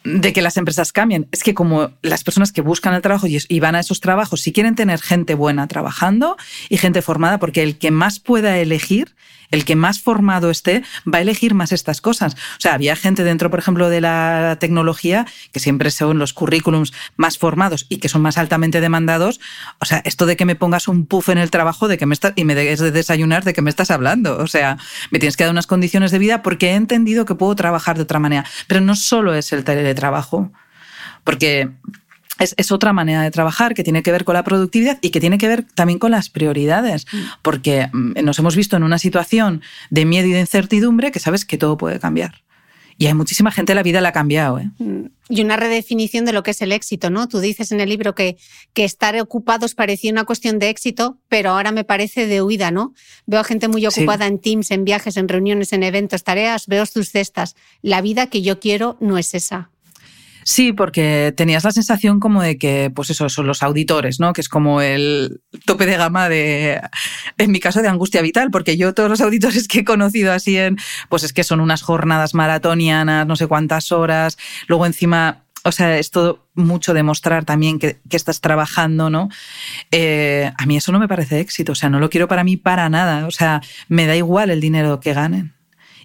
[0.04, 1.28] de que las empresas cambien.
[1.32, 4.52] Es que como las personas que buscan el trabajo y van a esos trabajos, si
[4.52, 6.36] quieren tener gente buena trabajando
[6.68, 9.14] y gente formada, porque el que más pueda elegir
[9.52, 12.34] el que más formado esté va a elegir más estas cosas.
[12.34, 16.92] O sea, había gente dentro, por ejemplo, de la tecnología, que siempre son los currículums
[17.16, 19.40] más formados y que son más altamente demandados.
[19.78, 22.14] O sea, esto de que me pongas un puff en el trabajo de que me
[22.14, 24.38] estás, y me des de desayunar, de que me estás hablando.
[24.38, 24.78] O sea,
[25.10, 28.02] me tienes que dar unas condiciones de vida porque he entendido que puedo trabajar de
[28.02, 28.44] otra manera.
[28.66, 30.50] Pero no solo es el teletrabajo,
[31.24, 31.70] porque
[32.42, 35.38] es, otra manera de trabajar que tiene que ver con la productividad y que tiene
[35.38, 37.18] que ver también con las prioridades, mm.
[37.42, 41.44] porque mm, nos hemos visto en una situación de miedo y de incertidumbre que sabes
[41.44, 42.42] que todo puede cambiar.
[42.98, 44.58] Y hay muchísima gente, la vida la ha cambiado.
[44.58, 44.70] ¿eh?
[44.78, 45.06] Mm.
[45.28, 47.26] Y una redefinición de lo que es el éxito, ¿no?
[47.26, 48.36] Tú dices en el libro que,
[48.74, 52.94] que estar ocupados parecía una cuestión de éxito, pero ahora me parece de huida, ¿no?
[53.26, 56.84] Veo a gente muy ocupada en Teams, en viajes, en reuniones, en eventos, tareas, veo
[56.86, 57.56] tus cestas.
[57.80, 59.70] La vida que yo quiero no es esa.
[60.44, 64.32] Sí, porque tenías la sensación como de que, pues eso, son los auditores, ¿no?
[64.32, 66.80] Que es como el tope de gama de,
[67.38, 70.52] en mi caso, de angustia vital, porque yo todos los auditores que he conocido así
[71.08, 74.36] pues es que son unas jornadas maratonianas, no sé cuántas horas,
[74.66, 79.28] luego encima o sea, es todo mucho demostrar también que, estás trabajando, ¿no?
[79.90, 82.56] Eh, a mí eso no me parece éxito, o sea, no lo quiero para mí
[82.56, 85.54] para nada, o sea, me da igual el dinero que ganen.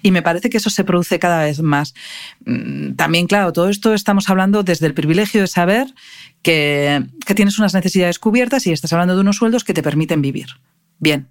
[0.02, 1.94] Y me parece que eso se produce cada vez más.
[2.46, 5.88] Mm, también, claro, todo esto estamos hablando desde el privilegio de saber
[6.42, 10.22] que, que tienes unas necesidades cubiertas y estás hablando de unos sueldos que te permiten
[10.22, 10.48] vivir.
[11.00, 11.28] Bien,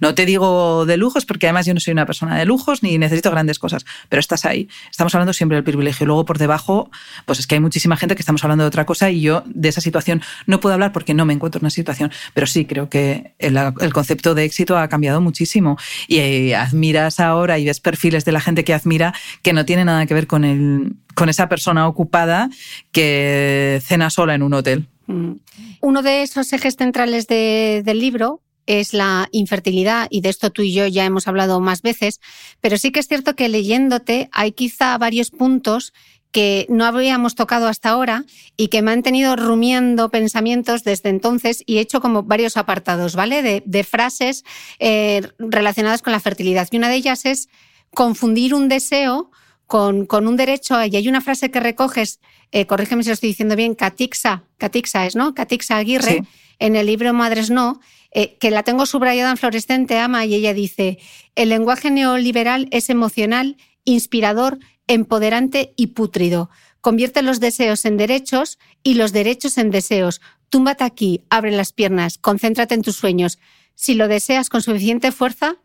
[0.00, 2.98] no te digo de lujos, porque además yo no soy una persona de lujos ni
[2.98, 4.68] necesito grandes cosas, pero estás ahí.
[4.90, 6.06] Estamos hablando siempre del privilegio.
[6.06, 6.90] Luego por debajo,
[7.26, 9.68] pues es que hay muchísima gente que estamos hablando de otra cosa y yo de
[9.68, 12.88] esa situación no puedo hablar porque no me encuentro en una situación, pero sí creo
[12.88, 13.58] que el,
[13.92, 15.76] concepto de éxito ha cambiado muchísimo
[16.08, 19.84] y eh, admiras ahora y ves perfiles de la gente que admira que no tiene
[19.84, 22.48] nada que ver con, el, con esa persona ocupada
[22.92, 24.88] que cena sola en un hotel.
[25.06, 25.32] Mm.
[25.80, 30.72] Uno de esos ejes centrales del libro es la infertilidad, y de esto tú y
[30.72, 32.20] yo ya hemos hablado más veces,
[32.60, 35.92] pero sí que es cierto que leyéndote hay quizá varios puntos
[36.30, 38.24] que no habíamos tocado hasta ahora
[38.56, 43.16] y que me han tenido rumiando pensamientos desde entonces y he hecho como varios apartados,
[43.16, 43.62] ¿vale?
[43.64, 44.44] De, frases
[44.78, 46.68] eh, relacionadas con la fertilidad.
[46.70, 47.48] Y una de ellas es
[47.94, 49.30] confundir un deseo
[49.66, 53.30] con, con, un derecho, y hay una frase que recoges, eh, corrígeme si lo estoy
[53.30, 55.34] diciendo bien, Catixa, Catixa es, ¿no?
[55.34, 56.24] Catixa Aguirre,
[56.58, 57.80] en el libro Madres No,
[58.12, 60.98] eh, que la tengo subrayada en fluorescente ama y ella dice,
[61.36, 66.50] el lenguaje neoliberal es emocional, inspirador, empoderante y pútrido.
[66.80, 70.20] Convierte los deseos en derechos y los derechos en deseos.
[70.48, 73.38] Túmbate aquí, abre las piernas, concéntrate en tus sueños.
[73.74, 75.56] Si lo deseas con suficiente fuerza,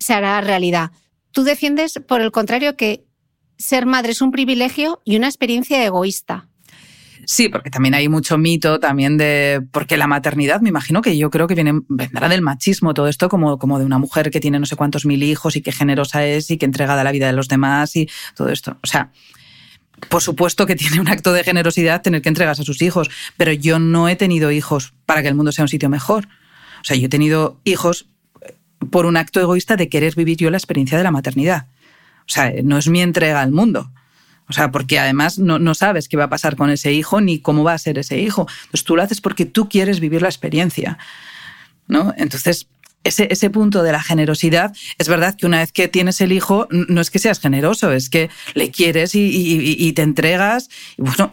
[0.00, 0.90] se hará realidad.
[1.30, 3.06] Tú defiendes, por el contrario, que
[3.58, 6.48] ser madre es un privilegio y una experiencia egoísta.
[7.28, 9.60] Sí, porque también hay mucho mito también de.
[9.72, 13.28] Porque la maternidad, me imagino que yo creo que viene, vendrá del machismo todo esto,
[13.28, 16.24] como, como de una mujer que tiene no sé cuántos mil hijos y que generosa
[16.24, 18.78] es y que entregada a la vida de los demás y todo esto.
[18.80, 19.10] O sea,
[20.08, 23.52] por supuesto que tiene un acto de generosidad tener que entregarse a sus hijos, pero
[23.52, 26.28] yo no he tenido hijos para que el mundo sea un sitio mejor.
[26.80, 28.06] O sea, yo he tenido hijos
[28.92, 31.66] por un acto egoísta de querer vivir yo la experiencia de la maternidad.
[32.20, 33.90] O sea, no es mi entrega al mundo.
[34.48, 37.64] O sea, porque además no, sabes qué va a pasar con ese hijo ni cómo
[37.64, 38.46] va a ser ese hijo.
[38.66, 40.98] Entonces tú lo haces porque tú quieres vivir la experiencia.
[41.88, 42.14] ¿no?
[42.16, 42.68] Entonces,
[43.04, 46.66] ese, ese, punto de la generosidad, es verdad que una vez que tienes el hijo,
[46.70, 50.68] no es que seas generoso, es que le quieres y, te entregas.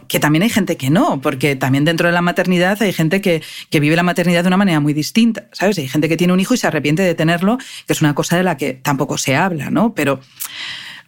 [0.06, 3.42] Que también hay gente que no, porque también dentro de la maternidad hay gente que,
[3.70, 5.78] que, vive la maternidad de una manera muy distinta, ¿sabes?
[5.78, 8.36] Hay gente que tiene un hijo y se arrepiente de tenerlo, que es una cosa
[8.36, 9.94] de la que tampoco se habla, ¿no?
[9.94, 10.20] Pero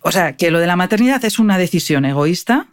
[0.06, 2.68] o sea, que lo de la maternidad es una decisión egoísta,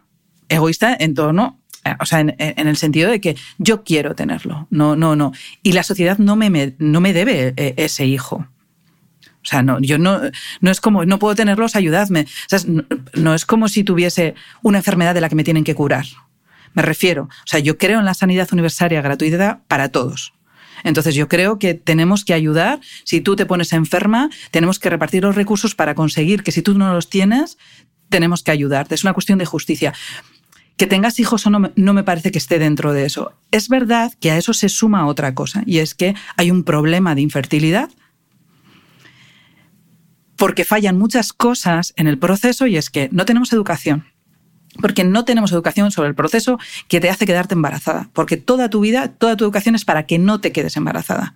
[0.48, 4.94] egoísta en torno, eh, o sea, en, el sentido de que yo quiero tenerlo, no,
[4.94, 5.32] no, no.
[5.64, 8.36] Y la sociedad no me, no me debe eh, ese hijo.
[8.36, 10.20] O sea, no, yo no,
[10.60, 12.20] no es como, no puedo tenerlos, ayudadme.
[12.20, 12.60] O sea,
[13.14, 16.06] no, es como si tuviese una enfermedad de la que me tienen que curar.
[16.72, 20.34] Me refiero, o sea, yo creo en la sanidad universal gratuita para todos.
[20.84, 22.80] Entonces yo creo que tenemos que ayudar.
[23.02, 26.74] Si tú te pones enferma, tenemos que repartir los recursos para conseguir que si tú
[26.78, 27.58] no los tienes,
[28.10, 28.94] tenemos que ayudarte.
[28.94, 29.92] Es una cuestión de justicia.
[30.76, 33.32] Que tengas hijos o no, no me parece que esté dentro de eso.
[33.50, 37.14] Es verdad que a eso se suma otra cosa, y es que hay un problema
[37.14, 37.90] de infertilidad
[40.36, 44.04] porque fallan muchas cosas en el proceso y es que no tenemos educación
[44.80, 46.58] porque no tenemos educación sobre el proceso
[46.88, 50.18] que te hace quedarte embarazada, porque toda tu vida, toda tu educación es para que
[50.18, 51.34] no te quedes embarazada.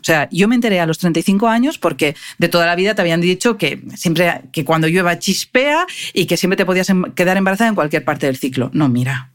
[0.00, 3.02] O sea, yo me enteré a los 35 años porque de toda la vida te
[3.02, 7.36] habían dicho que siempre que cuando llueva chispea y que siempre te podías em, quedar
[7.36, 8.70] embarazada en cualquier parte del ciclo.
[8.72, 9.32] No, mira.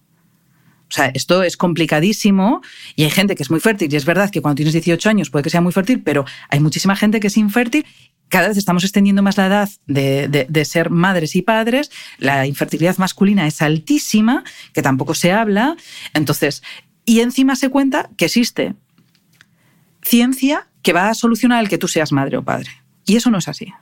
[0.92, 2.62] O sea, esto es complicadísimo
[2.98, 5.30] y hay gente que es muy fértil y es verdad que cuando tienes 18 años
[5.30, 7.86] puede que sea muy fértil, pero hay muchísima gente que es infértil
[8.28, 12.98] cada vez estamos extendiendo más la edad de, de, ser madres y padres, la infertilidad
[12.98, 15.76] masculina es altísima, que tampoco se habla,
[16.14, 16.64] entonces,
[17.04, 18.74] y encima se cuenta que existe
[20.02, 22.70] ciencia que va a solucionar el que tú seas madre o padre.
[23.06, 23.74] Y eso no es así.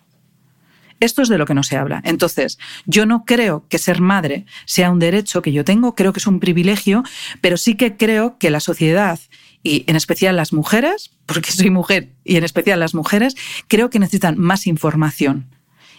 [1.00, 2.02] Esto es de lo que no se habla.
[2.04, 6.20] Entonces, yo no creo que ser madre sea un derecho que yo tengo, creo que
[6.20, 7.04] es un privilegio,
[7.42, 9.20] pero sí que creo que la sociedad
[9.64, 13.36] y en especial las mujeres, porque soy mujer y en especial las mujeres,
[13.68, 15.50] creo que necesitan más información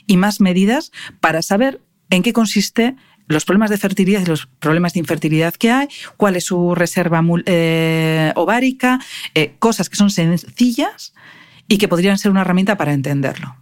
[0.07, 1.81] y más medidas para saber
[2.11, 2.97] en qué consiste
[3.27, 7.23] los problemas de fertilidad y los problemas de infertilidad que hay, cuál es su reserva
[7.47, 8.99] eh, ovárica,
[9.35, 11.15] eh, cosas que son sencillas
[11.69, 13.57] y que podrían ser una herramienta para entenderlo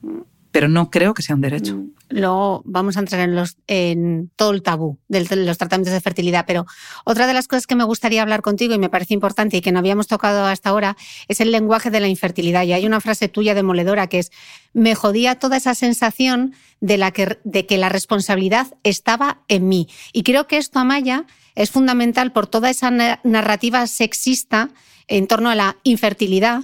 [0.50, 1.76] pero no creo que sea un derecho.
[1.76, 6.00] Mm, luego vamos a entrar en, los, en todo el tabú de los tratamientos de
[6.00, 6.66] fertilidad, pero
[7.04, 9.72] otra de las cosas que me gustaría hablar contigo y me parece importante y que
[9.72, 10.96] no habíamos tocado hasta ahora
[11.28, 12.64] es el lenguaje de la infertilidad.
[12.64, 14.30] Y hay una frase tuya demoledora que es,
[14.72, 19.88] me jodía toda esa sensación de, la que, de que la responsabilidad estaba en mí.
[20.12, 24.70] Y creo que esto, Amaya, es fundamental por toda esa narrativa sexista
[25.08, 26.62] en torno a la infertilidad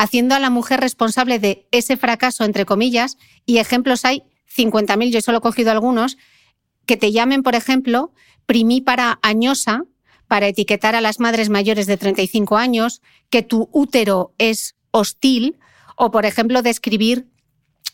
[0.00, 4.22] haciendo a la mujer responsable de ese fracaso, entre comillas, y ejemplos hay
[4.56, 6.16] 50.000, yo solo he cogido algunos,
[6.86, 8.14] que te llamen, por ejemplo,
[8.46, 9.84] primípara añosa
[10.26, 15.58] para etiquetar a las madres mayores de 35 años, que tu útero es hostil,
[15.98, 17.28] o, por ejemplo, describir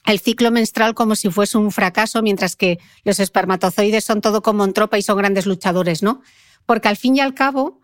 [0.05, 4.65] el ciclo menstrual como si fuese un fracaso, mientras que los espermatozoides son todo como
[4.65, 6.23] en tropa y son grandes luchadores, ¿no?
[6.67, 7.81] Porque al fin y al cabo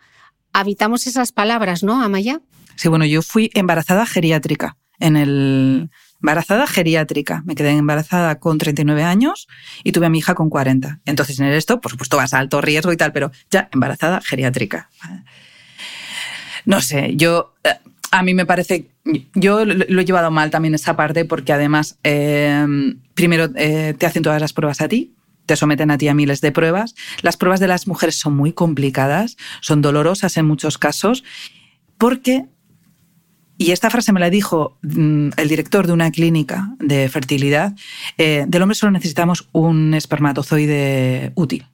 [0.52, 2.40] habitamos esas palabras, ¿no, Amaya?
[2.76, 5.90] Sí, bueno, yo fui embarazada geriátrica en el
[6.22, 7.42] embarazada geriátrica.
[7.44, 9.48] Me quedé embarazada con 39 años
[9.82, 11.00] y tuve a mi hija con 40.
[11.04, 14.88] Entonces, en esto, por supuesto, vas a alto riesgo y tal, pero ya embarazada geriátrica.
[16.64, 17.70] No sé, yo eh,
[18.12, 18.90] a mí me parece,
[19.34, 22.64] yo lo he llevado mal también esa parte porque además, eh,
[23.14, 25.16] primero eh, te hacen todas las pruebas a ti,
[25.46, 26.94] te someten a ti a miles de pruebas.
[27.22, 31.24] Las pruebas de las mujeres son muy complicadas, son dolorosas en muchos casos,
[31.98, 32.46] porque
[33.58, 37.74] y esta frase me la dijo mm, el director de una clínica de fertilidad.
[38.18, 41.66] Eh, del hombre solo necesitamos un espermatozoide útil.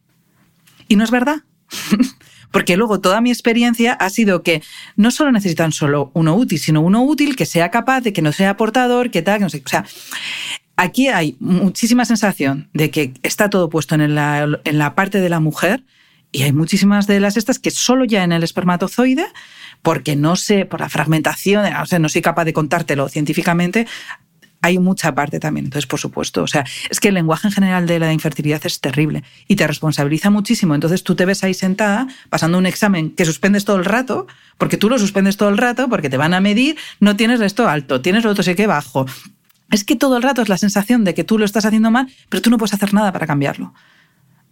[0.89, 1.37] Y no es verdad.
[2.51, 4.63] Porque luego toda mi experiencia ha sido que
[4.97, 8.33] no solo necesitan solo uno útil, sino uno útil que sea capaz de que no
[8.33, 9.63] sea portador, que tal, que no sé.
[9.65, 9.85] O sea,
[10.77, 15.29] aquí hay muchísima sensación de que está todo puesto en la, en la parte de
[15.29, 15.85] la mujer
[16.31, 19.27] y hay muchísimas de las estas que solo ya en el espermatozoide
[19.83, 23.87] porque no sé, por la fragmentación, o sea, no soy capaz de contártelo científicamente,
[24.61, 25.67] hay mucha parte también.
[25.67, 28.81] Entonces, por supuesto, o sea, es que el lenguaje en general de la infertilidad es
[28.81, 30.75] terrible y te responsabiliza muchísimo.
[30.75, 34.27] Entonces, tú te ves ahí sentada pasando un examen que suspendes todo el rato,
[34.57, 37.69] porque tú lo suspendes todo el rato, porque te van a medir, no tienes esto
[37.69, 39.07] alto, tienes lo otro sé que bajo.
[39.71, 42.09] Es que todo el rato es la sensación de que tú lo estás haciendo mal,
[42.29, 43.75] pero tú no puedes hacer nada para cambiarlo.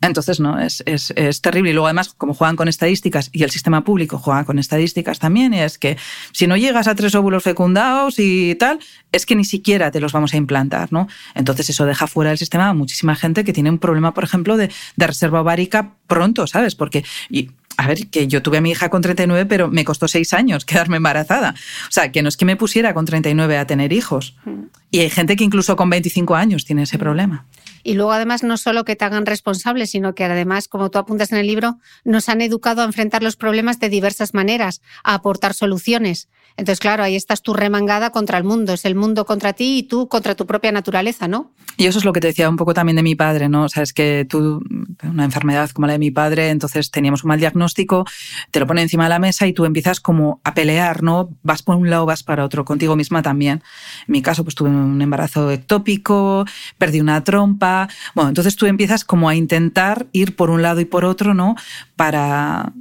[0.07, 1.71] Entonces, no, es, es, es, terrible.
[1.71, 5.55] Y luego, además, como juegan con estadísticas y el sistema público juega con estadísticas también,
[5.55, 5.97] es que
[6.33, 8.79] si no llegas a tres óvulos fecundados y tal,
[9.13, 11.09] es que ni siquiera te los vamos a implantar, ¿no?
[11.35, 14.57] Entonces, eso deja fuera del sistema a muchísima gente que tiene un problema, por ejemplo,
[14.57, 16.75] de, de reserva ovárica pronto, ¿sabes?
[16.75, 17.05] Porque.
[17.31, 20.33] Y, a ver, que yo tuve a mi hija con 39, pero me costó seis
[20.33, 21.55] años quedarme embarazada.
[21.89, 24.35] O sea, que no es que me pusiera con 39 a tener hijos.
[24.45, 24.65] Mm.
[24.91, 27.45] Y hay gente que incluso con 25 años tiene ese problema.
[27.87, 31.31] Y luego además no solo que te hagan responsable, sino que además, como tú apuntas
[31.31, 35.55] en el libro, nos han educado a enfrentar los problemas de diversas maneras, a aportar
[35.55, 36.29] soluciones.
[36.57, 39.83] Entonces, claro, ahí estás tú remangada contra el mundo, es el mundo contra ti y
[39.83, 41.53] tú contra tu propia naturaleza, ¿no?
[41.77, 43.65] Y eso es lo que te decía un poco también de mi padre, ¿no?
[43.65, 44.65] O sea, es que tú,
[45.03, 48.07] una enfermedad como la de mi padre, entonces teníamos un mal diagnóstico,
[48.51, 51.29] te lo pone encima de la mesa y tú empiezas como a pelear, ¿no?
[51.43, 53.63] Vas por un lado, vas para otro, contigo misma también.
[54.09, 56.47] En mi caso, pues tuve un embarazo ectópico,
[56.79, 57.76] perdí una trompa,
[58.15, 61.57] bueno, entonces tú empiezas como a intentar ir por un lado y por otro, ¿no?
[61.97, 62.73] Para,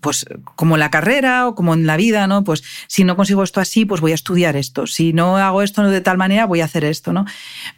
[0.00, 0.24] pues
[0.54, 2.44] como la carrera o como en la vida, ¿no?
[2.44, 4.86] Pues si no consigo esto así, pues voy a estudiar esto.
[4.86, 7.24] Si no hago esto de tal manera, voy a hacer esto, ¿no?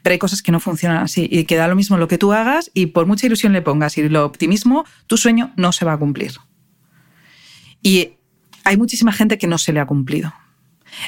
[0.03, 2.33] Pero hay cosas que no funcionan así y que da lo mismo lo que tú
[2.33, 5.95] hagas y por mucha ilusión le pongas y lo optimismo, tu sueño no se va
[5.95, 6.33] a cumplir.
[7.83, 8.19] Y
[8.65, 10.35] hay muchísima gente que no se le ha cumplido.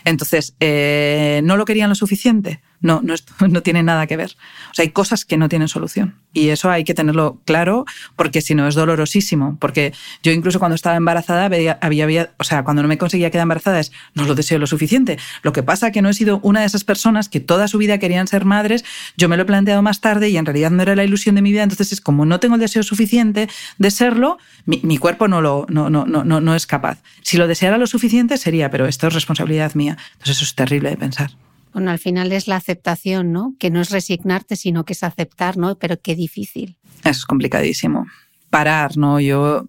[0.05, 2.63] Entonces, eh, ¿no lo querían lo suficiente?
[2.81, 3.15] No, no,
[3.49, 4.37] no, tiene nada que ver.
[4.71, 6.17] O sea, hay cosas que no tienen solución.
[6.33, 7.85] Y eso hay que tenerlo claro
[8.17, 9.57] porque si no es dolorosísimo.
[9.61, 11.51] Porque yo incluso cuando estaba embarazada,
[11.81, 15.19] había, o sea, cuando no me conseguía quedar embarazada es, no lo deseo lo suficiente.
[15.43, 17.79] Lo que pasa es que no he sido una de esas personas que toda su
[17.79, 18.85] vida querían ser madres.
[19.17, 21.43] Yo me lo he planteado más tarde y en realidad no era la ilusión de
[21.43, 21.63] mi vida.
[21.63, 25.67] Entonces es como no tengo el deseo suficiente de serlo, mi, mi cuerpo no, lo,
[25.69, 27.03] no, no, no, no es capaz.
[27.23, 29.97] Si lo deseara lo suficiente sería, pero esto es responsabilidad mía.
[30.13, 31.31] Entonces eso es terrible de pensar.
[31.73, 33.55] Bueno, al final es la aceptación, ¿no?
[33.59, 35.79] Que no es resignarte, sino que es aceptar, ¿no?
[35.79, 36.77] Pero qué difícil.
[37.05, 38.07] Es complicadísimo.
[38.51, 39.21] Parar, ¿no?
[39.21, 39.69] Yo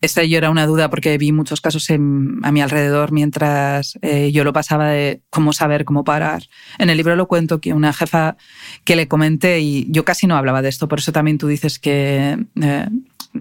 [0.00, 4.44] esta yo era una duda porque vi muchos casos a mi alrededor mientras eh, yo
[4.44, 6.44] lo pasaba de cómo saber cómo parar.
[6.78, 8.36] En el libro lo cuento que una jefa
[8.84, 11.78] que le comenté y yo casi no hablaba de esto, por eso también tú dices
[11.78, 12.88] que eh,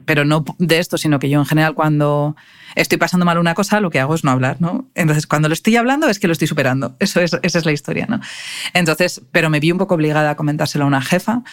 [0.05, 2.35] pero no de esto, sino que yo en general cuando
[2.75, 4.88] estoy pasando mal una cosa, lo que hago es no hablar, ¿no?
[4.95, 6.95] Entonces, cuando lo estoy hablando es que lo estoy superando.
[6.99, 8.19] Eso es, esa es la historia, ¿no?
[8.73, 11.43] Entonces, pero me vi un poco obligada a comentárselo a una jefa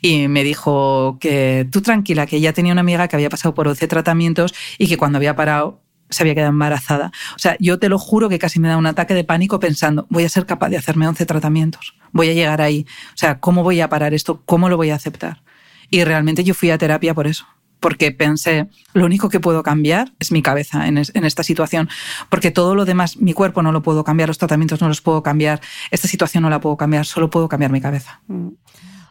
[0.00, 3.68] y me dijo que tú tranquila, que ella tenía una amiga que había pasado por
[3.68, 7.12] 11 tratamientos y que cuando había parado se había quedado embarazada.
[7.34, 10.06] O sea, yo te lo juro que casi me da un ataque de pánico pensando,
[10.10, 12.86] voy a ser capaz de hacerme 11 tratamientos, voy a llegar ahí.
[13.14, 14.42] O sea, ¿cómo voy a parar esto?
[14.44, 15.42] ¿Cómo lo voy a aceptar?
[15.90, 17.46] Y realmente yo fui a terapia por eso
[17.84, 21.90] porque pensé, lo único que puedo cambiar es mi cabeza en, esta situación,
[22.30, 25.22] porque todo lo demás, mi cuerpo no lo puedo cambiar, los tratamientos no los puedo
[25.22, 25.60] cambiar,
[25.90, 28.22] esta situación no la puedo cambiar, solo puedo cambiar mi cabeza.
[28.26, 28.52] Mm.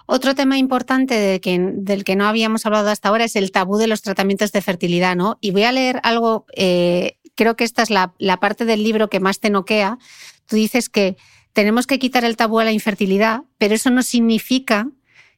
[0.07, 4.01] Otro tema importante del que no habíamos hablado hasta ahora es el tabú de los
[4.01, 5.37] tratamientos de fertilidad, ¿no?
[5.39, 9.07] Y voy a leer algo, eh, creo que esta es la, la parte del libro
[9.07, 9.99] que más te noquea.
[10.47, 11.15] Tú dices que
[11.53, 14.87] tenemos que quitar el tabú a la infertilidad, pero eso no significa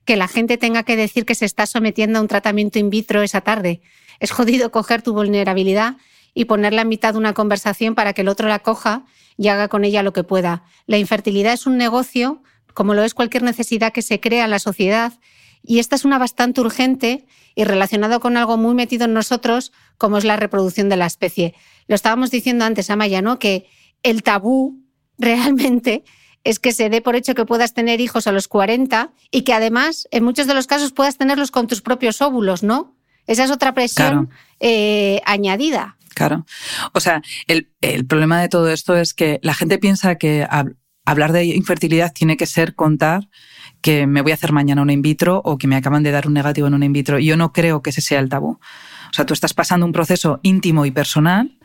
[0.05, 3.21] que la gente tenga que decir que se está sometiendo a un tratamiento in vitro
[3.21, 3.81] esa tarde.
[4.19, 5.97] Es jodido coger tu vulnerabilidad
[6.33, 9.05] y ponerla en mitad de una conversación para que el otro la coja
[9.37, 10.63] y haga con ella lo que pueda.
[10.85, 12.43] La infertilidad es un negocio,
[12.73, 15.13] como lo es cualquier necesidad que se crea en la sociedad,
[15.63, 17.25] y esta es una bastante urgente
[17.55, 21.55] y relacionado con algo muy metido en nosotros, como es la reproducción de la especie.
[21.87, 23.39] Lo estábamos diciendo antes, Amaya, ¿no?
[23.39, 23.67] Que
[24.03, 24.83] el tabú
[25.17, 26.03] realmente
[26.45, 29.53] es que se dé por hecho que puedas tener hijos a los 40 y que
[29.53, 32.95] además, en muchos de los casos, puedas tenerlos con tus propios óvulos, ¿no?
[33.27, 34.29] Esa es otra presión
[34.59, 35.97] eh, añadida.
[36.13, 36.45] Claro.
[36.93, 37.67] O sea, el,
[38.07, 40.47] problema de todo esto es que la gente piensa que
[41.03, 43.27] hablar de infertilidad tiene que ser contar
[43.81, 46.27] que me voy a hacer mañana un in vitro o que me acaban de dar
[46.27, 47.19] un negativo en un in vitro.
[47.19, 48.51] Yo no creo que ese sea el tabú.
[48.51, 51.57] O sea, tú estás pasando un proceso íntimo y personal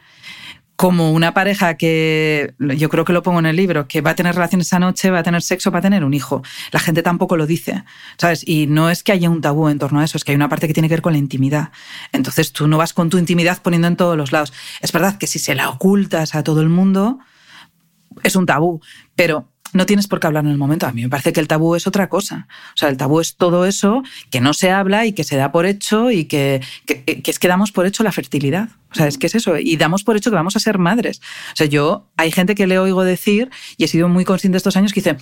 [0.81, 4.15] como una pareja que, yo creo que lo pongo en el libro, que va a
[4.15, 6.41] tener relaciones esa noche, va a tener sexo, va a tener un hijo.
[6.73, 7.85] La gente tampoco lo dice,
[8.17, 8.49] ¿sabes?
[8.49, 10.49] Y no es que haya un tabú en torno a eso, es que hay una
[10.49, 11.71] parte que tiene que ver con la intimidad.
[12.13, 14.55] Entonces tú no vas con tu intimidad poniendo en todos los lados.
[14.81, 17.19] Es verdad que si se la ocultas a todo el mundo,
[18.23, 18.81] es un tabú,
[19.15, 20.87] pero no tienes por qué hablar en el momento.
[20.87, 22.47] A mí me parece que el tabú es otra cosa.
[22.75, 25.53] O sea, el tabú es todo eso que no se habla y que se da
[25.53, 28.69] por hecho y que, es que damos por hecho la fertilidad.
[28.93, 29.57] O sea, es que es eso.
[29.59, 31.21] Y damos por hecho que vamos a ser madres.
[31.53, 34.77] O sea, yo, hay gente que le oigo decir, y he sido muy consciente estos
[34.77, 35.17] años, que dice,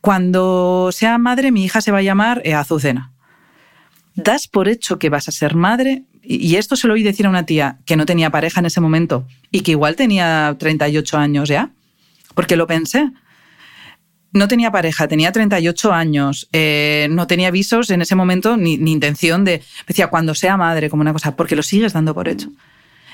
[0.00, 3.12] cuando sea madre, mi hija se va a llamar eh, Azucena.
[4.14, 7.30] Das por hecho que vas a ser madre, y esto se lo oí decir a
[7.30, 11.48] una tía que no tenía pareja en ese momento y que igual tenía 38 años
[11.48, 11.70] ya,
[12.34, 13.10] porque lo pensé
[14.32, 19.44] no tenía pareja, tenía 38 años, eh, no tenía avisos en ese momento ni, intención
[19.44, 22.48] de, decía, cuando sea madre, como una cosa, porque lo sigues dando por hecho.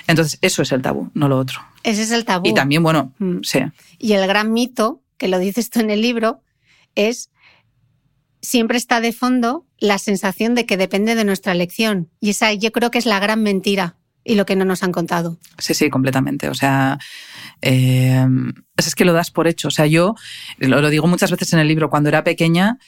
[0.07, 1.61] Entonces, eso es el tabú, no lo otro.
[1.83, 2.49] Ese es el tabú.
[2.49, 3.39] Y también, bueno, mm.
[3.43, 3.61] sí.
[3.99, 6.41] Y el gran mito, que lo dices tú en el libro,
[6.95, 7.31] es
[8.41, 12.09] siempre está de fondo la sensación de que depende de nuestra elección.
[12.21, 14.93] Y esa yo creo que es la gran mentira y lo que no nos han
[14.93, 15.39] contado.
[15.59, 16.49] Sí, sí, completamente.
[16.49, 16.99] O sea,
[17.63, 18.27] eh,
[18.77, 19.69] es que lo das por hecho.
[19.69, 20.15] O sea, yo
[20.59, 22.79] lo, digo muchas veces en el libro, cuando era pequeña,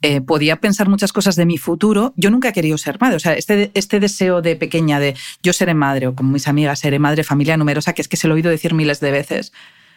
[0.00, 2.12] eh, podía pensar muchas cosas de mi futuro.
[2.16, 3.16] Yo nunca he querido ser madre.
[3.16, 6.80] O sea, este, este deseo de pequeña de yo seré madre o como mis amigas
[6.80, 9.52] seré madre, familia numerosa, que es que se lo he oído decir miles de veces.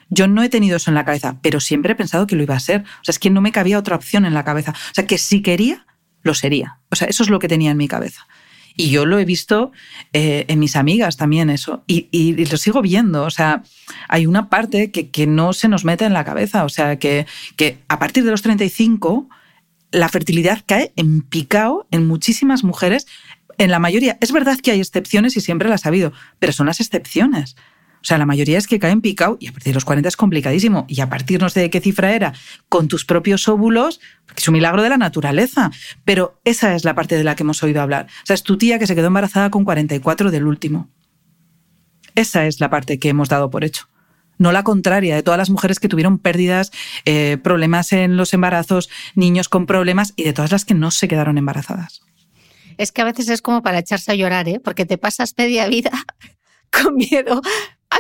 [0.10, 2.56] Yo no he tenido eso en la cabeza, pero siempre he pensado que lo iba
[2.56, 2.82] a ser.
[2.82, 4.72] O sea, es que no me cabía otra opción en la cabeza.
[4.72, 5.86] O sea, que si quería,
[6.22, 6.80] lo sería.
[6.90, 8.28] O sea, eso es lo que tenía en mi cabeza.
[8.76, 9.72] Y yo lo he visto
[10.14, 11.84] eh, en mis amigas también eso.
[11.88, 13.24] Y, lo sigo viendo.
[13.24, 13.64] O sea,
[14.08, 16.64] hay una parte que, que, no se nos mete en la cabeza.
[16.64, 17.26] O sea, que,
[17.58, 19.30] que a partir de los 35
[19.92, 23.08] la fertilidad cae en picado en muchísimas mujeres.
[23.58, 26.68] En la mayoría, es verdad que hay excepciones y siempre las ha habido, pero son
[26.68, 27.56] las excepciones.
[28.02, 30.18] O sea, la mayoría es que caen picado y a partir de los 40 es
[30.18, 30.86] complicadísimo.
[30.88, 32.34] Y a partir no sé de qué cifra era,
[32.68, 34.02] con tus propios óvulos,
[34.36, 35.72] es un milagro de la naturaleza.
[36.04, 38.08] Pero esa es la parte de la que hemos oído hablar.
[38.24, 40.90] O sea, es tu tía que se quedó embarazada con 44 del último.
[42.16, 43.88] Esa es la parte que hemos dado por hecho.
[44.40, 46.72] No la contraria de todas las mujeres que tuvieron pérdidas,
[47.06, 51.08] eh, problemas en los embarazos, niños con problemas y de todas las que no se
[51.08, 52.02] quedaron embarazadas.
[52.78, 54.60] Es que a veces es como para echarse a llorar, ¿eh?
[54.60, 55.92] porque te pasas media vida
[56.72, 57.42] con miedo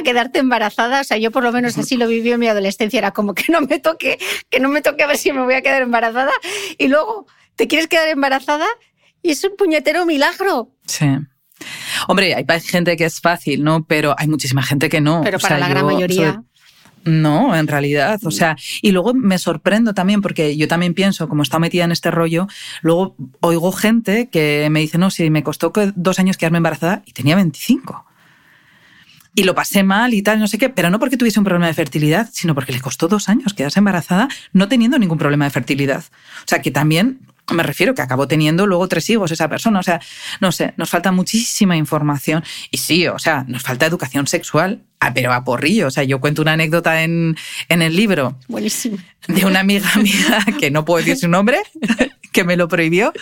[0.01, 1.01] a quedarte embarazada.
[1.01, 2.97] O sea, yo por lo menos así lo viví en mi adolescencia.
[2.97, 5.53] Era como que no me toque, que no me toque a ver si me voy
[5.53, 6.31] a quedar embarazada.
[6.77, 8.65] Y luego te quieres quedar embarazada
[9.21, 10.71] y es un puñetero milagro.
[10.85, 11.07] Sí.
[12.07, 13.85] Hombre, hay gente que es fácil, ¿no?
[13.85, 15.21] Pero hay muchísima gente que no.
[15.23, 16.43] Pero para la gran mayoría.
[17.03, 18.19] No, en realidad.
[18.25, 21.91] O sea, y luego me sorprendo también porque yo también pienso, como está metida en
[21.91, 22.47] este rollo,
[22.81, 27.13] luego oigo gente que me dice, no, si me costó dos años quedarme embarazada y
[27.13, 28.05] tenía 25.
[29.33, 31.67] Y lo pasé mal y tal, no sé qué, pero no porque tuviese un problema
[31.67, 35.51] de fertilidad, sino porque le costó dos años quedarse embarazada no teniendo ningún problema de
[35.51, 36.03] fertilidad.
[36.43, 37.19] O sea, que también
[37.53, 39.79] me refiero que acabó teniendo luego tres hijos esa persona.
[39.79, 39.99] O sea,
[40.39, 42.43] no sé, nos falta muchísima información.
[42.69, 45.87] Y sí, o sea, nos falta educación sexual, ah, pero a porrillo.
[45.87, 47.35] O sea, yo cuento una anécdota en,
[47.69, 48.37] en el libro.
[48.47, 48.97] Buenísimo.
[49.27, 51.59] De una amiga mía, que no puedo decir su nombre,
[52.31, 53.13] que me lo prohibió,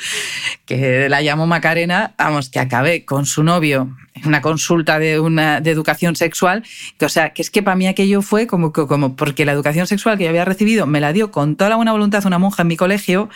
[0.65, 5.61] que la llamo Macarena, vamos, que acabé con su novio en una consulta de, una,
[5.61, 6.63] de educación sexual,
[6.97, 9.87] que, o sea, que es que para mí aquello fue como, como porque la educación
[9.87, 12.61] sexual que yo había recibido me la dio con toda la buena voluntad una monja
[12.61, 13.29] en mi colegio,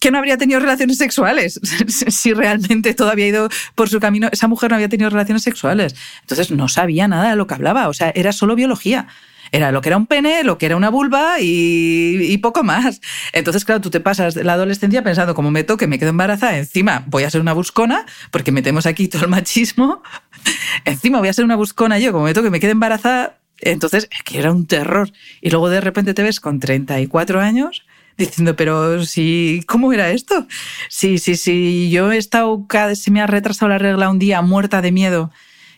[0.00, 1.60] que no habría tenido relaciones sexuales
[2.08, 4.28] si realmente todo había ido por su camino.
[4.32, 5.94] Esa mujer no había tenido relaciones sexuales.
[6.22, 9.06] Entonces no sabía nada de lo que hablaba, o sea, era solo biología.
[9.52, 13.02] Era lo que era un pene, lo que era una vulva y, poco más.
[13.32, 17.04] Entonces, claro, tú te pasas la adolescencia pensando, como me toque, me quedo embarazada, encima
[17.06, 20.02] voy a ser una buscona, porque metemos aquí todo el machismo,
[20.86, 23.38] encima voy a ser una buscona yo, como me toque, me quedo embarazada.
[23.58, 25.12] Entonces, es que era un terror.
[25.40, 27.84] Y luego de repente te ves con 34 años
[28.16, 30.46] diciendo, pero si, ¿cómo era esto?
[30.88, 34.82] Sí, sí, sí, yo he estado, se me ha retrasado la regla un día muerta
[34.82, 35.30] de miedo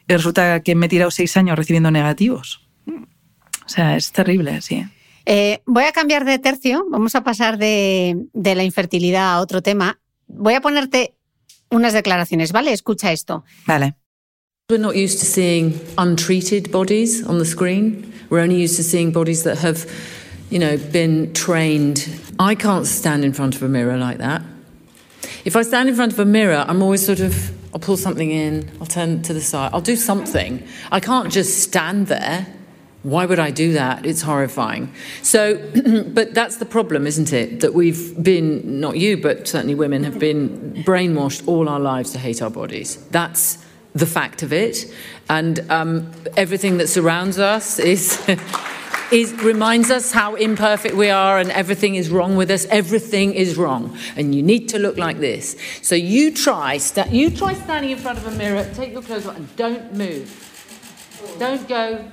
[0.08, 2.60] y resulta que me he tirado seis años recibiendo negativos.
[3.66, 4.84] O sea, es terrible, sí.
[5.26, 9.62] Eh, voy a cambiar de tercio, vamos a pasar de, de, la infertilidad a otro
[9.62, 9.98] tema.
[10.26, 11.14] Voy a ponerte
[11.70, 12.72] unas declaraciones, ¿vale?
[12.72, 13.44] Escucha esto.
[13.66, 13.94] Vale.
[14.70, 18.12] We're not used to seeing untreated bodies on the screen.
[18.30, 19.86] We're only used to seeing bodies that have
[20.50, 22.08] you know, been trained.
[22.38, 24.42] I can't stand in front of a mirror like that.
[25.44, 27.34] If I stand in front of a mirror, I'm always sort of,
[27.74, 30.62] I'll pull something in, I'll turn to the side, I'll do something.
[30.92, 32.46] I can't just stand there.
[33.04, 34.06] Why would I do that?
[34.06, 34.92] It's horrifying.
[35.22, 35.56] So,
[36.08, 37.60] but that's the problem, isn't it?
[37.60, 42.18] That we've been, not you, but certainly women, have been brainwashed all our lives to
[42.18, 42.96] hate our bodies.
[43.08, 43.58] That's
[43.94, 44.92] the fact of it.
[45.28, 48.20] And um, everything that surrounds us is.
[49.10, 52.64] is, reminds us how imperfect we are and everything is wrong with us.
[52.66, 53.96] Everything is wrong.
[54.16, 55.56] And you need to look like this.
[55.82, 59.26] So you try, sta- you try standing in front of a mirror, take your clothes
[59.26, 60.40] off and don't move.
[61.38, 62.04] Don't go,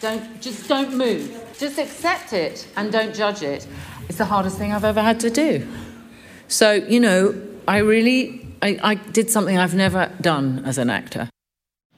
[0.00, 1.30] don't, just don't move.
[1.58, 3.66] Just accept it and don't judge it.
[4.08, 5.66] It's the hardest thing I've ever had to do.
[6.48, 7.34] So, you know,
[7.66, 11.28] I really, I, I did something I've never done as an actor.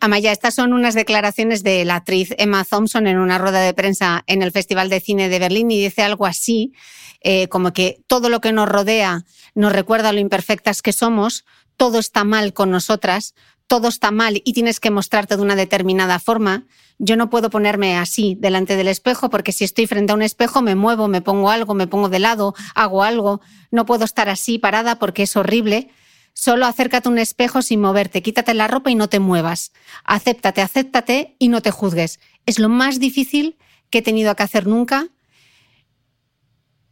[0.02, 4.24] Amaya, estas son unas declaraciones de la actriz Emma Thompson en una rueda de prensa
[4.26, 6.72] en el Festival de Cine de Berlín y dice algo así,
[7.20, 9.24] eh, como que todo lo que nos rodea
[9.54, 11.44] nos recuerda lo imperfectas que somos,
[11.76, 13.34] todo está mal con nosotras,
[13.66, 16.66] todo está mal y tienes que mostrarte de una determinada forma.
[17.02, 20.60] Yo no puedo ponerme así delante del espejo porque si estoy frente a un espejo
[20.60, 23.40] me muevo, me pongo algo, me pongo de lado, hago algo.
[23.70, 25.88] No puedo estar así parada porque es horrible.
[26.34, 29.72] Solo acércate a un espejo sin moverte, quítate la ropa y no te muevas.
[30.04, 32.20] Acéptate, acéptate y no te juzgues.
[32.44, 33.56] Es lo más difícil
[33.88, 35.08] que he tenido que hacer nunca.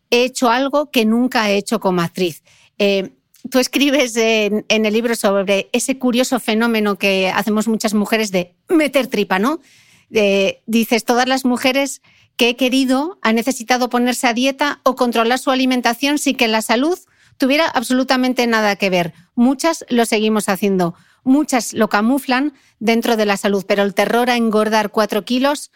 [0.09, 2.43] He hecho algo que nunca he hecho como actriz.
[2.79, 3.11] Eh,
[3.51, 9.09] tú escribes en, el libro sobre ese curioso fenómeno que hacemos muchas mujeres de meter
[9.09, 9.61] tripa, ¿no?
[10.11, 12.03] Dices, todas las mujeres
[12.37, 16.63] que he querido han necesitado ponerse a dieta o controlar su alimentación sin que la
[16.63, 16.99] salud
[17.37, 19.13] tuviera absolutamente nada que ver.
[19.35, 20.95] Muchas lo seguimos haciendo,
[21.25, 25.71] muchas lo camuflan dentro de la salud, pero el terror a engordar cuatro kilos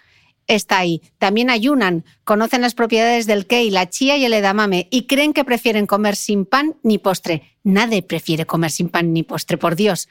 [0.47, 1.03] está ahí.
[1.19, 5.45] También ayunan, conocen las propiedades del kei, la chía y el edamame y creen que
[5.45, 7.57] prefieren comer sin pan ni postre.
[7.63, 10.09] Nadie prefiere comer sin pan ni postre, por Dios.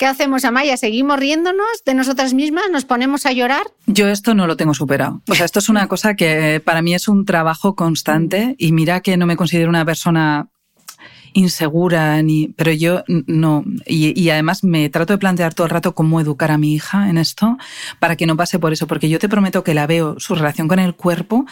[0.00, 0.78] ¿Qué hacemos, Amaya?
[0.78, 2.64] ¿Seguimos riéndonos de nosotras mismas?
[2.72, 3.64] ¿Nos ponemos a llorar?
[3.86, 5.20] Yo esto no lo tengo superado.
[5.28, 9.00] O sea, esto es una cosa que para mí es un trabajo constante y mira
[9.00, 10.48] que no me considero una persona
[11.34, 13.62] insegura, ni, pero yo no.
[13.84, 17.18] Y, además me trato de plantear todo el rato cómo educar a mi hija en
[17.18, 17.58] esto
[17.98, 20.66] para que no pase por eso, porque yo te prometo que la veo su relación
[20.66, 21.44] con el cuerpo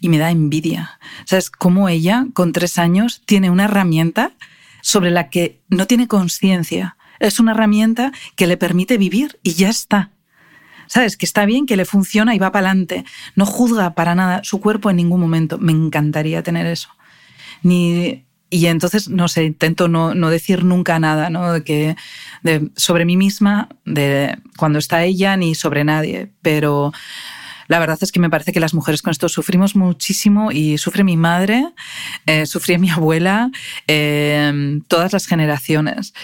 [0.00, 1.00] y me da envidia.
[1.24, 1.50] ¿Sabes?
[1.50, 4.30] Cómo ella, con tres años, tiene una herramienta
[4.80, 6.95] sobre la que no tiene conciencia.
[7.20, 10.10] Es una herramienta que le permite vivir y ya está.
[10.88, 11.16] ¿Sabes?
[11.16, 13.04] Que está bien, que le funciona y va para adelante.
[13.34, 15.58] No juzga para nada su cuerpo en ningún momento.
[15.58, 16.90] Me encantaría tener eso.
[17.62, 21.52] Ni y entonces, no sé, intento no, no decir nunca nada ¿no?
[21.52, 21.96] de que,
[22.76, 26.30] sobre mí misma, de cuando está ella, ni sobre nadie.
[26.42, 26.92] Pero
[27.66, 31.02] la verdad es que me parece que las mujeres con esto sufrimos muchísimo y sufre
[31.02, 31.72] mi madre,
[32.26, 32.44] eh,
[32.78, 33.50] mi abuela,
[33.88, 36.14] eh, todas las generaciones.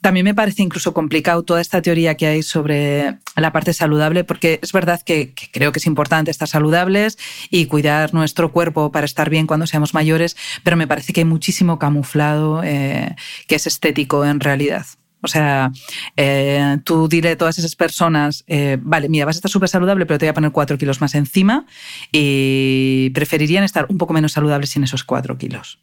[0.00, 4.58] También me parece incluso complicado toda esta teoría que hay sobre la parte saludable, porque
[4.62, 7.18] es verdad que, creo que es importante estar saludables
[7.50, 11.26] y cuidar nuestro cuerpo para estar bien cuando seamos mayores, pero me parece que hay
[11.26, 13.14] muchísimo camuflado eh,
[13.46, 14.86] que es estético en realidad.
[15.22, 15.70] O sea,
[16.16, 20.06] eh, tú dile a todas esas personas, eh, vale, mira, vas a estar súper saludable,
[20.06, 21.66] pero te voy a poner cuatro kilos más encima
[22.10, 25.78] y preferirían estar un poco menos saludables sin esos cuatro kilos.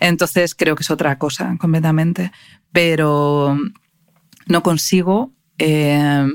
[0.00, 2.32] Entonces creo que es otra cosa completamente,
[2.72, 3.58] pero
[4.46, 6.26] no consigo eh,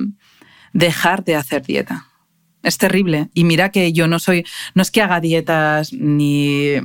[0.74, 2.08] dejar de hacer dieta.
[2.64, 3.30] Es terrible.
[3.34, 6.82] Y mira que yo no soy, no es que haga dietas ni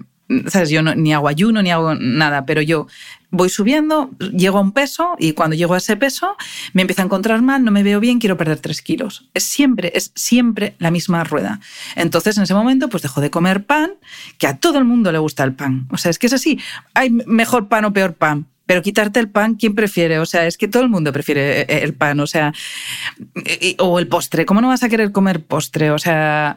[0.46, 0.70] ¿sabes?
[0.70, 2.86] Yo ni hago ayuno, ni hago nada, pero yo
[3.30, 6.36] voy subiendo, llego a un peso y cuando llego a ese peso
[6.72, 9.28] me empiezo a encontrar mal, no me veo bien, quiero perder tres kilos.
[9.34, 11.60] Es siempre, es siempre la misma rueda.
[11.96, 13.92] Entonces en ese momento pues dejo de comer pan,
[14.38, 15.86] que a todo el mundo le gusta el pan.
[15.90, 16.58] O sea, es que es así.
[16.94, 18.46] Hay mejor pan o peor pan.
[18.66, 20.20] Pero quitarte el pan, ¿quién prefiere?
[20.20, 22.52] O sea, es que todo el mundo prefiere eh, el pan, o sea,
[23.78, 24.46] o el postre.
[24.46, 25.90] ¿Cómo no vas a querer comer postre?
[25.90, 26.54] O sea,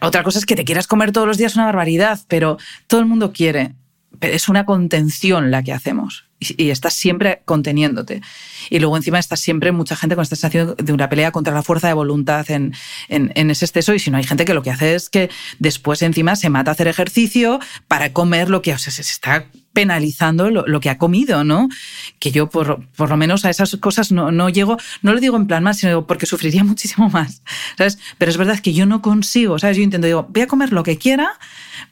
[0.00, 3.06] otra cosa es que te quieras comer todos los días una barbaridad, pero todo el
[3.06, 3.74] mundo quiere.
[4.18, 8.22] Pero es una contención la que hacemos y, estás siempre conteniéndote.
[8.70, 11.62] Y luego encima estás siempre mucha gente con esta sensación de una pelea contra la
[11.62, 12.74] fuerza de voluntad en,
[13.08, 13.94] en, ese exceso.
[13.94, 16.70] Y si no hay gente que lo que hace es que después encima se mata
[16.70, 20.98] a hacer ejercicio para comer lo que o sea, se está penalizando lo, que ha
[20.98, 21.68] comido, ¿no?
[22.18, 25.36] Que yo por, por lo menos a esas cosas no, no, llego, no lo digo
[25.36, 27.42] en plan más, sino porque sufriría muchísimo más,
[27.78, 27.98] ¿sabes?
[28.18, 29.76] Pero es verdad que yo no consigo, ¿sabes?
[29.76, 31.30] Yo intento, digo, voy a comer lo que quiera,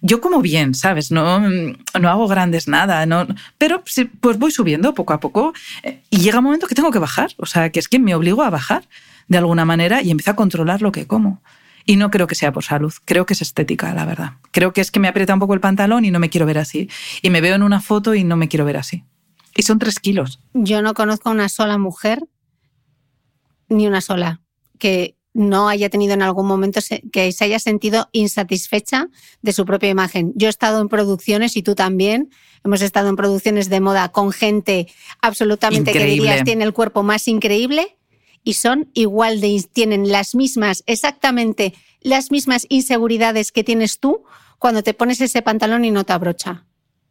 [0.00, 1.10] yo como bien, ¿sabes?
[1.10, 3.26] No, no hago grandes nada, no,
[3.58, 3.82] pero
[4.20, 5.52] pues voy subiendo poco a poco
[5.82, 8.14] eh, y llega un momento que tengo que bajar, o sea, que es que me
[8.14, 8.88] obligo a bajar
[9.28, 11.40] de alguna manera y empiezo a controlar lo que como.
[11.88, 14.32] Y no creo que sea por salud, creo que es estética, la verdad.
[14.50, 16.58] Creo que es que me aprieta un poco el pantalón y no me quiero ver
[16.58, 16.90] así.
[17.22, 19.04] Y me veo en una foto y no me quiero ver así.
[19.56, 20.38] Y son tres kilos.
[20.52, 22.22] Yo no conozco a una sola mujer,
[23.70, 24.42] ni una sola,
[24.78, 26.78] que no haya tenido en algún momento
[27.10, 29.08] que se haya sentido insatisfecha
[29.40, 30.34] de su propia imagen.
[30.34, 32.28] Yo he estado en producciones y tú también.
[32.64, 34.88] Hemos estado en producciones de moda con gente
[35.22, 37.97] absolutamente que dirías tiene el cuerpo más increíble
[38.48, 44.24] y son igual de tienen las mismas exactamente las mismas inseguridades que tienes tú
[44.58, 46.64] cuando te pones ese pantalón y no te abrocha.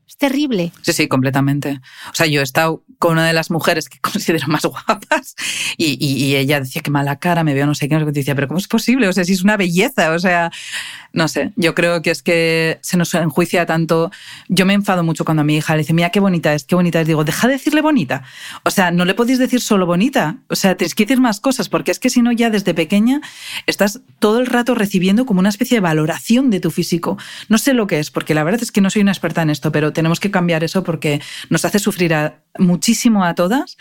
[0.08, 0.72] Es terrible.
[0.82, 1.82] Sí, sí, completamente.
[2.12, 5.36] O sea, yo he estado con una de las mujeres que considero más guapas
[5.78, 8.60] y, ella decía que mala cara, me veo no sé qué, no decía, pero ¿cómo
[8.60, 9.08] es posible?
[9.08, 10.52] O sea, si es una belleza, o sea,
[11.14, 14.12] no sé, yo creo que es que se nos enjuicia tanto.
[14.50, 16.76] Yo me enfado mucho cuando a mi hija le dice, mira qué bonita es, qué
[16.76, 17.08] bonita es.
[17.08, 18.24] Digo, deja de decirle bonita.
[18.64, 20.38] O sea, no le podéis decir solo bonita.
[20.48, 23.22] O sea, tienes que decir más cosas, porque es que si no, ya desde pequeña
[23.66, 27.18] estás todo el rato recibiendo como una especie de valoración de tu físico.
[27.50, 29.50] No sé lo que es, porque la verdad es que no soy una experta en
[29.50, 31.20] esto, pero tenemos que cambiar eso porque
[31.50, 32.14] nos hace sufrir
[32.60, 33.78] muchísimo a todas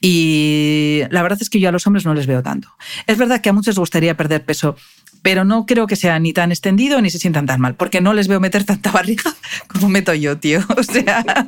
[0.00, 2.68] y la verdad es que yo a los hombres no les veo tanto.
[3.06, 4.74] Es verdad que a muchos les gustaría perder peso,
[5.22, 8.12] pero no creo que sea ni tan extendido ni se sientan tan mal, porque no
[8.12, 9.32] les veo meter tanta barriga
[9.68, 10.58] como meto yo, tío.
[10.76, 11.46] O sea,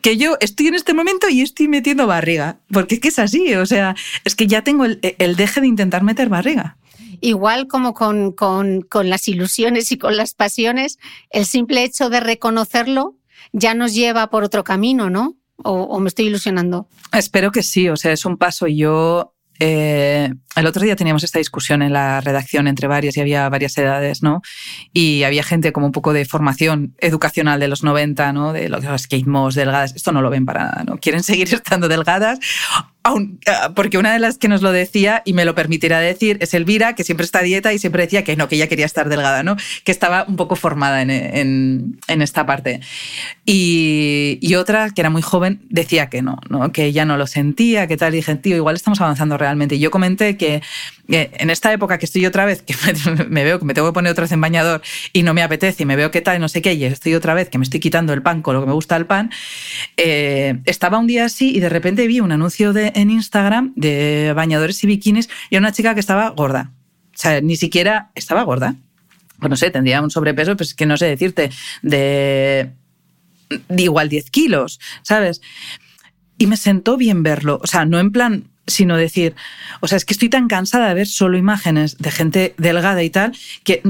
[0.00, 3.56] que yo estoy en este momento y estoy metiendo barriga, porque es que es así,
[3.56, 6.76] o sea, es que ya tengo el, deje de intentar meter barriga.
[7.20, 12.20] Igual como con, con, con las ilusiones y con las pasiones, el simple hecho de
[12.20, 13.16] reconocerlo
[13.52, 15.36] ya nos lleva por otro camino, ¿no?
[15.62, 16.88] o, me estoy ilusionando?
[17.12, 18.66] Espero que sí, o sea, es un paso.
[18.66, 23.48] Yo eh, el otro día teníamos esta discusión en la redacción entre varias y había
[23.48, 24.42] varias edades, ¿no?
[24.92, 28.52] Y había gente como un poco de formación educacional de los 90, ¿no?
[28.52, 29.94] De los skate delgadas.
[29.94, 30.96] Esto no lo ven para nada, ¿no?
[30.98, 32.38] Quieren seguir estando delgadas
[33.02, 36.52] Ah, porque una de las que nos lo decía y me lo permitirá decir es
[36.52, 39.42] Elvira, que siempre está dieta y siempre decía que no, que ella quería estar delgada,
[39.42, 39.56] ¿no?
[39.84, 42.80] Que estaba un poco formada en, esta parte.
[43.46, 46.72] Y, otra, que era muy joven, decía que no, ¿no?
[46.72, 48.12] Que ella no lo sentía, que tal.
[48.12, 49.76] Y dije, tío, igual estamos avanzando realmente.
[49.76, 50.62] Y yo comenté que
[51.16, 52.74] en esta época que estoy otra vez, que
[53.28, 54.82] me, veo que me tengo que poner otra vez en bañador
[55.12, 57.14] y no me apetece y me veo que tal y no sé qué, y estoy
[57.14, 59.30] otra vez que me estoy quitando el pan con lo que me gusta el pan,
[59.96, 64.32] eh, estaba un día así y de repente vi un anuncio de, en Instagram de
[64.34, 66.70] bañadores y bikinis y una chica que estaba gorda.
[67.14, 68.76] O sea, ni siquiera estaba gorda.
[69.38, 71.50] Pues no sé, tendría un sobrepeso, pues que no sé decirte,
[71.82, 72.70] de,
[73.68, 75.40] de igual 10 kilos, ¿sabes?
[76.38, 77.58] Y me sentó bien verlo.
[77.62, 79.34] O sea, no en plan sino decir,
[79.80, 83.10] o sea, es que estoy tan cansada de ver solo imágenes de gente delgada y
[83.10, 83.32] tal,
[83.64, 83.82] que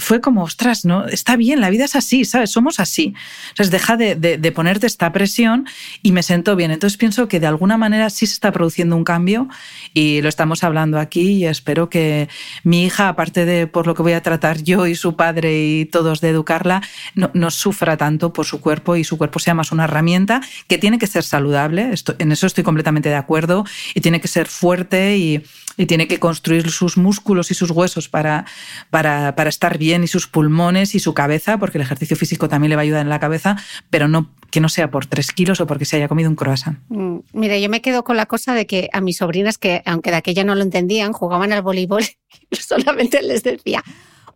[0.00, 2.50] fue como, ostras, no, está bien, la vida es así, ¿sabes?
[2.50, 3.14] Somos así.
[3.50, 5.66] Entonces deja de, de, ponerte esta presión
[6.02, 6.70] y me sentó bien.
[6.70, 9.48] Entonces pienso que de alguna manera sí se está produciendo un cambio
[9.94, 12.28] y lo estamos hablando aquí y espero que
[12.64, 15.84] mi hija, aparte de por lo que voy a tratar yo y su padre y
[15.84, 16.82] todos de educarla,
[17.14, 20.78] no, no sufra tanto por su cuerpo y su cuerpo sea más una herramienta que
[20.78, 21.92] tiene que ser saludable.
[22.18, 25.42] en eso estoy completamente de acuerdo y tiene que ser fuerte y,
[25.76, 28.44] y tiene que construir sus músculos y sus huesos para,
[28.90, 32.70] para, para, estar bien y sus pulmones y su cabeza, porque el ejercicio físico también
[32.70, 33.56] le va a ayudar en la cabeza,
[33.90, 36.78] pero no que no sea por tres kilos o porque se haya comido un croissant.
[36.88, 40.10] Mm, mira, yo me quedo con la cosa de que a mis sobrinas, que aunque
[40.10, 42.04] de aquella no lo entendían, jugaban al voleibol,
[42.50, 43.82] solamente les decía,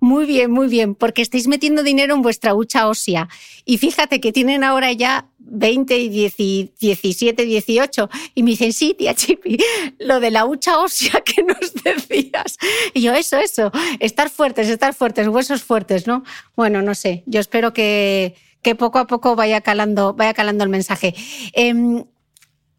[0.01, 3.29] muy bien, muy bien, porque estáis metiendo dinero en vuestra hucha ósea.
[3.65, 8.11] Y fíjate que tienen ahora ya 20 y 17, 18.
[8.35, 9.59] Y me dicen, sí, tía Chipi,
[9.99, 12.57] lo de la hucha ósea que nos decías.
[12.93, 13.71] Y yo, eso, eso,
[14.01, 16.25] estar fuertes, estar fuertes, huesos fuertes, ¿no?
[16.57, 20.71] Bueno, no sé, yo espero que, que poco a poco vaya calando, vaya calando el
[20.71, 21.15] mensaje.
[21.53, 22.05] Em,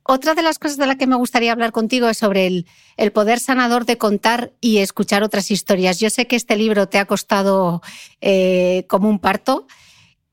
[0.07, 3.39] otra de las cosas de las que me gustaría hablar contigo es sobre el, poder
[3.39, 5.99] sanador de contar y escuchar otras historias.
[5.99, 7.81] Yo sé que este libro te ha costado
[8.21, 9.65] eh, como un parto.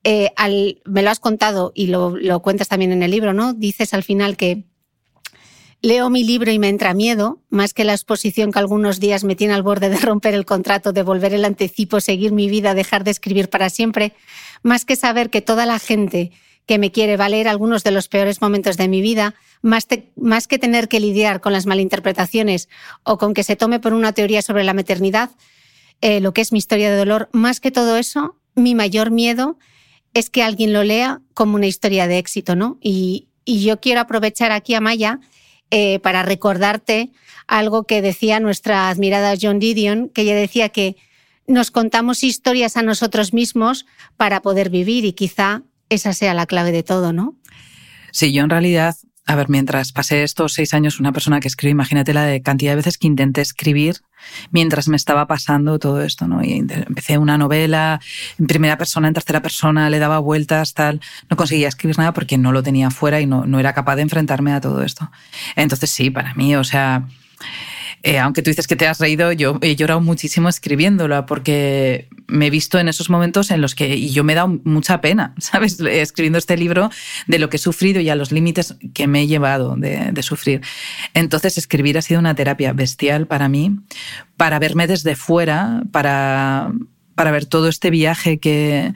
[0.03, 0.31] Eh,
[0.85, 3.53] me lo has contado y lo, lo, cuentas también en el libro, ¿no?
[3.53, 4.65] Dices al final que
[5.83, 9.35] leo mi libro y me entra miedo, más que la exposición que algunos días me
[9.35, 13.03] tiene al borde de romper el contrato, de volver el anticipo, seguir mi vida, dejar
[13.03, 14.13] de escribir para siempre,
[14.63, 16.31] más que saber que toda la gente
[16.65, 19.85] que me quiere valer algunos de los peores momentos de mi vida, más,
[20.47, 22.69] que tener que lidiar con las malinterpretaciones
[23.03, 25.31] o con que se tome por una teoría sobre la maternidad,
[25.99, 29.57] eh, lo que es mi historia de dolor, más que todo eso, mi mayor miedo
[30.13, 32.77] es que alguien lo lea como una historia de éxito, ¿no?
[32.81, 35.19] Y, yo quiero aprovechar aquí a Maya
[35.69, 37.11] eh, para recordarte
[37.45, 40.95] algo que decía nuestra admirada John Didion, que ella decía que
[41.45, 43.85] nos contamos historias a nosotros mismos
[44.15, 47.35] para poder vivir y quizá esa sea la clave de todo, ¿no?
[48.13, 48.95] Sí, yo en realidad,
[49.25, 52.77] a ver, mientras pasé estos seis años una persona que escribe, imagínate la cantidad de
[52.77, 54.01] veces que intenté escribir
[54.51, 56.43] mientras me estaba pasando todo esto, ¿no?
[56.43, 58.01] Y empecé una novela
[58.37, 60.99] en primera persona, en tercera persona, le daba vueltas, tal.
[61.29, 64.01] No conseguía escribir nada porque no lo tenía fuera y no, no era capaz de
[64.01, 65.09] enfrentarme a todo esto.
[65.55, 67.07] Entonces sí, para mí, o sea,
[68.05, 72.47] eh, aunque tú dices que te has reído, yo he llorado muchísimo escribiéndola porque me
[72.47, 75.79] he visto en esos momentos en los que yo me he dado mucha pena, ¿sabes?
[75.79, 76.89] Escribiendo este libro
[77.27, 80.23] de lo que he sufrido y a los límites que me he llevado de, de
[80.23, 80.59] sufrir.
[81.13, 83.79] Entonces, escribir ha sido una terapia bestial para mí,
[84.35, 86.73] para verme desde fuera, para,
[87.15, 88.93] para ver todo este viaje que,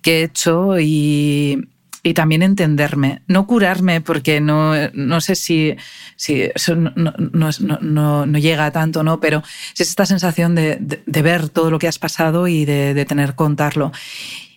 [0.00, 1.68] que he hecho y,
[2.02, 5.76] y también entenderme, no curarme porque no, no sé si,
[6.16, 7.50] si eso no, no,
[7.80, 9.20] no, no, llega a tanto, ¿no?
[9.20, 9.42] Pero
[9.74, 13.36] es esta sensación de, de, ver todo lo que has pasado y de, de tener
[13.36, 13.92] contarlo.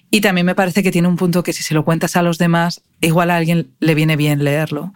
[0.10, 2.39] Y también me parece que tiene un punto que si se lo cuentas a los
[2.39, 4.93] demás, igual a alguien le viene bien leerlo.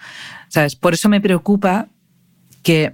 [0.47, 0.75] ¿Sabes?
[0.75, 1.87] Por eso me preocupa
[2.63, 2.93] que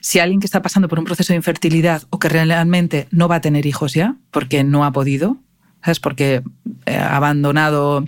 [0.00, 3.36] si alguien que está pasando por un proceso de infertilidad o que realmente no va
[3.36, 5.36] a tener hijos ya, porque no ha podido,
[5.82, 6.00] ¿sabes?
[6.00, 6.42] Porque
[6.86, 8.04] ha abandonado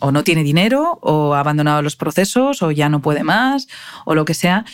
[0.00, 3.68] o no tiene dinero o ha abandonado los procesos o ya no puede más
[4.04, 4.64] o lo que sea,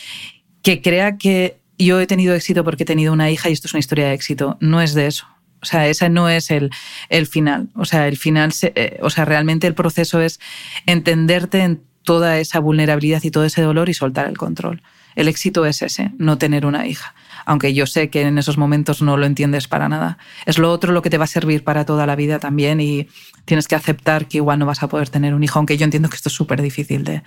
[0.61, 3.73] que crea que yo he tenido éxito porque he tenido una hija y esto es
[3.73, 4.57] una historia de éxito.
[4.59, 5.27] No es de eso.
[5.61, 6.69] O sea, ese no es el,
[7.09, 7.69] el final.
[7.75, 10.39] O sea, el final, eh, o sea, realmente el proceso es
[10.85, 14.81] entenderte en toda esa vulnerabilidad y todo ese dolor y soltar el control.
[15.15, 17.13] El éxito es ese, no tener una hija
[17.49, 20.19] aunque yo sé que en esos momentos no lo entiendes para nada.
[20.45, 23.07] Es lo otro lo que te va a servir para toda la vida también y
[23.45, 26.09] tienes que aceptar que igual no vas a poder tener un hijo, aunque yo entiendo
[26.09, 27.23] que esto es súper difícil de,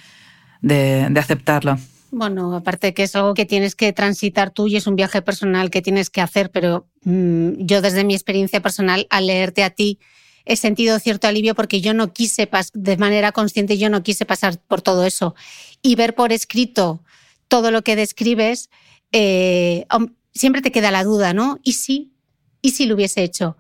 [0.61, 1.77] de, aceptarlo.
[2.13, 5.71] Bueno, aparte que es algo que tienes que transitar tú y es un viaje personal
[5.71, 9.99] que tienes que hacer, pero mm, yo desde mi experiencia personal, al leerte a ti,
[10.45, 14.61] he sentido cierto alivio porque yo no quise, de manera consciente, yo no quise pasar
[14.69, 15.35] por todo eso.
[15.83, 17.03] Y ver por escrito
[17.49, 18.71] todo lo que describes
[19.13, 19.87] eh,
[20.35, 21.59] siempre te queda la duda, ¿no?
[21.63, 22.13] ¿Y si?
[22.61, 23.57] ¿Y si lo hubiese hecho?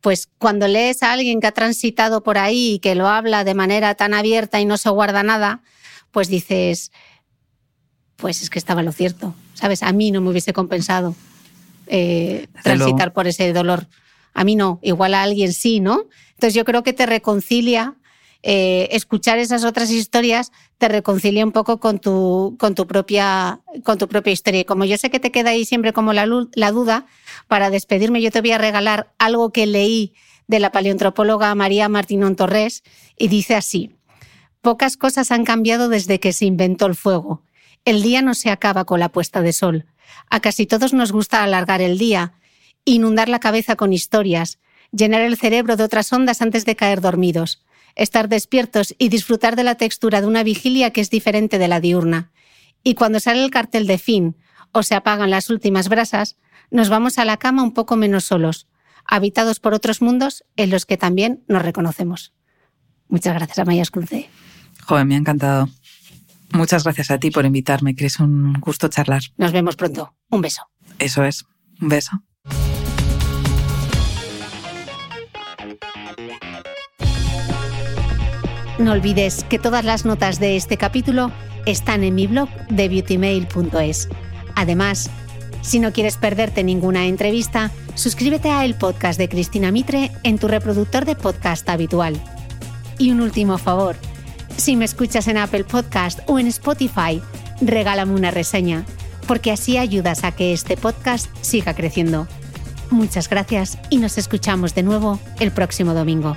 [0.00, 3.54] Pues cuando lees a alguien que ha transitado por ahí y que lo habla de
[3.54, 5.62] manera tan abierta y no se guarda nada,
[6.10, 6.92] pues dices,
[8.16, 9.82] pues es que estaba lo cierto, ¿sabes?
[9.82, 11.14] A mí no me hubiese compensado
[11.86, 13.86] eh, transitar por ese dolor.
[14.34, 16.04] A mí no, igual a alguien sí, ¿no?
[16.30, 17.96] Entonces yo creo que te reconcilia
[18.42, 22.56] eh, escuchar esas otras historias te reconcilia un poco con tu,
[22.86, 23.60] propia,
[24.26, 24.60] historia.
[24.60, 27.06] Y como yo sé que te queda ahí siempre como la, duda,
[27.48, 30.14] para despedirme yo te voy a regalar algo que leí
[30.46, 32.82] de la paleontropóloga María Martínón Torres
[33.18, 33.96] y dice así,
[34.60, 37.42] pocas cosas han cambiado desde que se inventó el fuego.
[37.84, 39.86] El día no se acaba con la puesta de sol.
[40.30, 42.34] A casi todos nos gusta alargar el día
[42.94, 44.58] inundar la cabeza con historias,
[44.92, 47.62] llenar el cerebro de otras ondas antes de caer dormidos,
[47.94, 51.80] estar despiertos y disfrutar de la textura de una vigilia que es diferente de la
[51.80, 52.30] diurna.
[52.82, 54.36] Y cuando sale el cartel de fin
[54.72, 56.36] o se apagan las últimas brasas,
[56.70, 58.66] nos vamos a la cama un poco menos solos,
[59.04, 62.32] habitados por otros mundos en los que también nos reconocemos.
[63.08, 64.28] Muchas gracias, Amaya Escunce.
[64.84, 65.68] Joder, me ha encantado.
[66.52, 69.22] Muchas gracias a ti por invitarme, que es un gusto charlar.
[69.36, 70.14] Nos vemos pronto.
[70.30, 70.62] Un beso.
[70.98, 71.44] Eso es.
[71.80, 72.22] Un beso.
[78.78, 81.32] No olvides que todas las notas de este capítulo
[81.66, 84.08] están en mi blog de beautymail.es.
[84.54, 85.10] Además,
[85.62, 90.46] si no quieres perderte ninguna entrevista, suscríbete a el podcast de Cristina Mitre en tu
[90.46, 92.14] reproductor de podcast habitual.
[92.98, 93.96] Y un último favor,
[94.56, 97.20] si me escuchas en Apple Podcast o en Spotify,
[97.60, 98.84] regálame una reseña,
[99.26, 102.28] porque así ayudas a que este podcast siga creciendo.
[102.90, 106.36] Muchas gracias y nos escuchamos de nuevo el próximo domingo.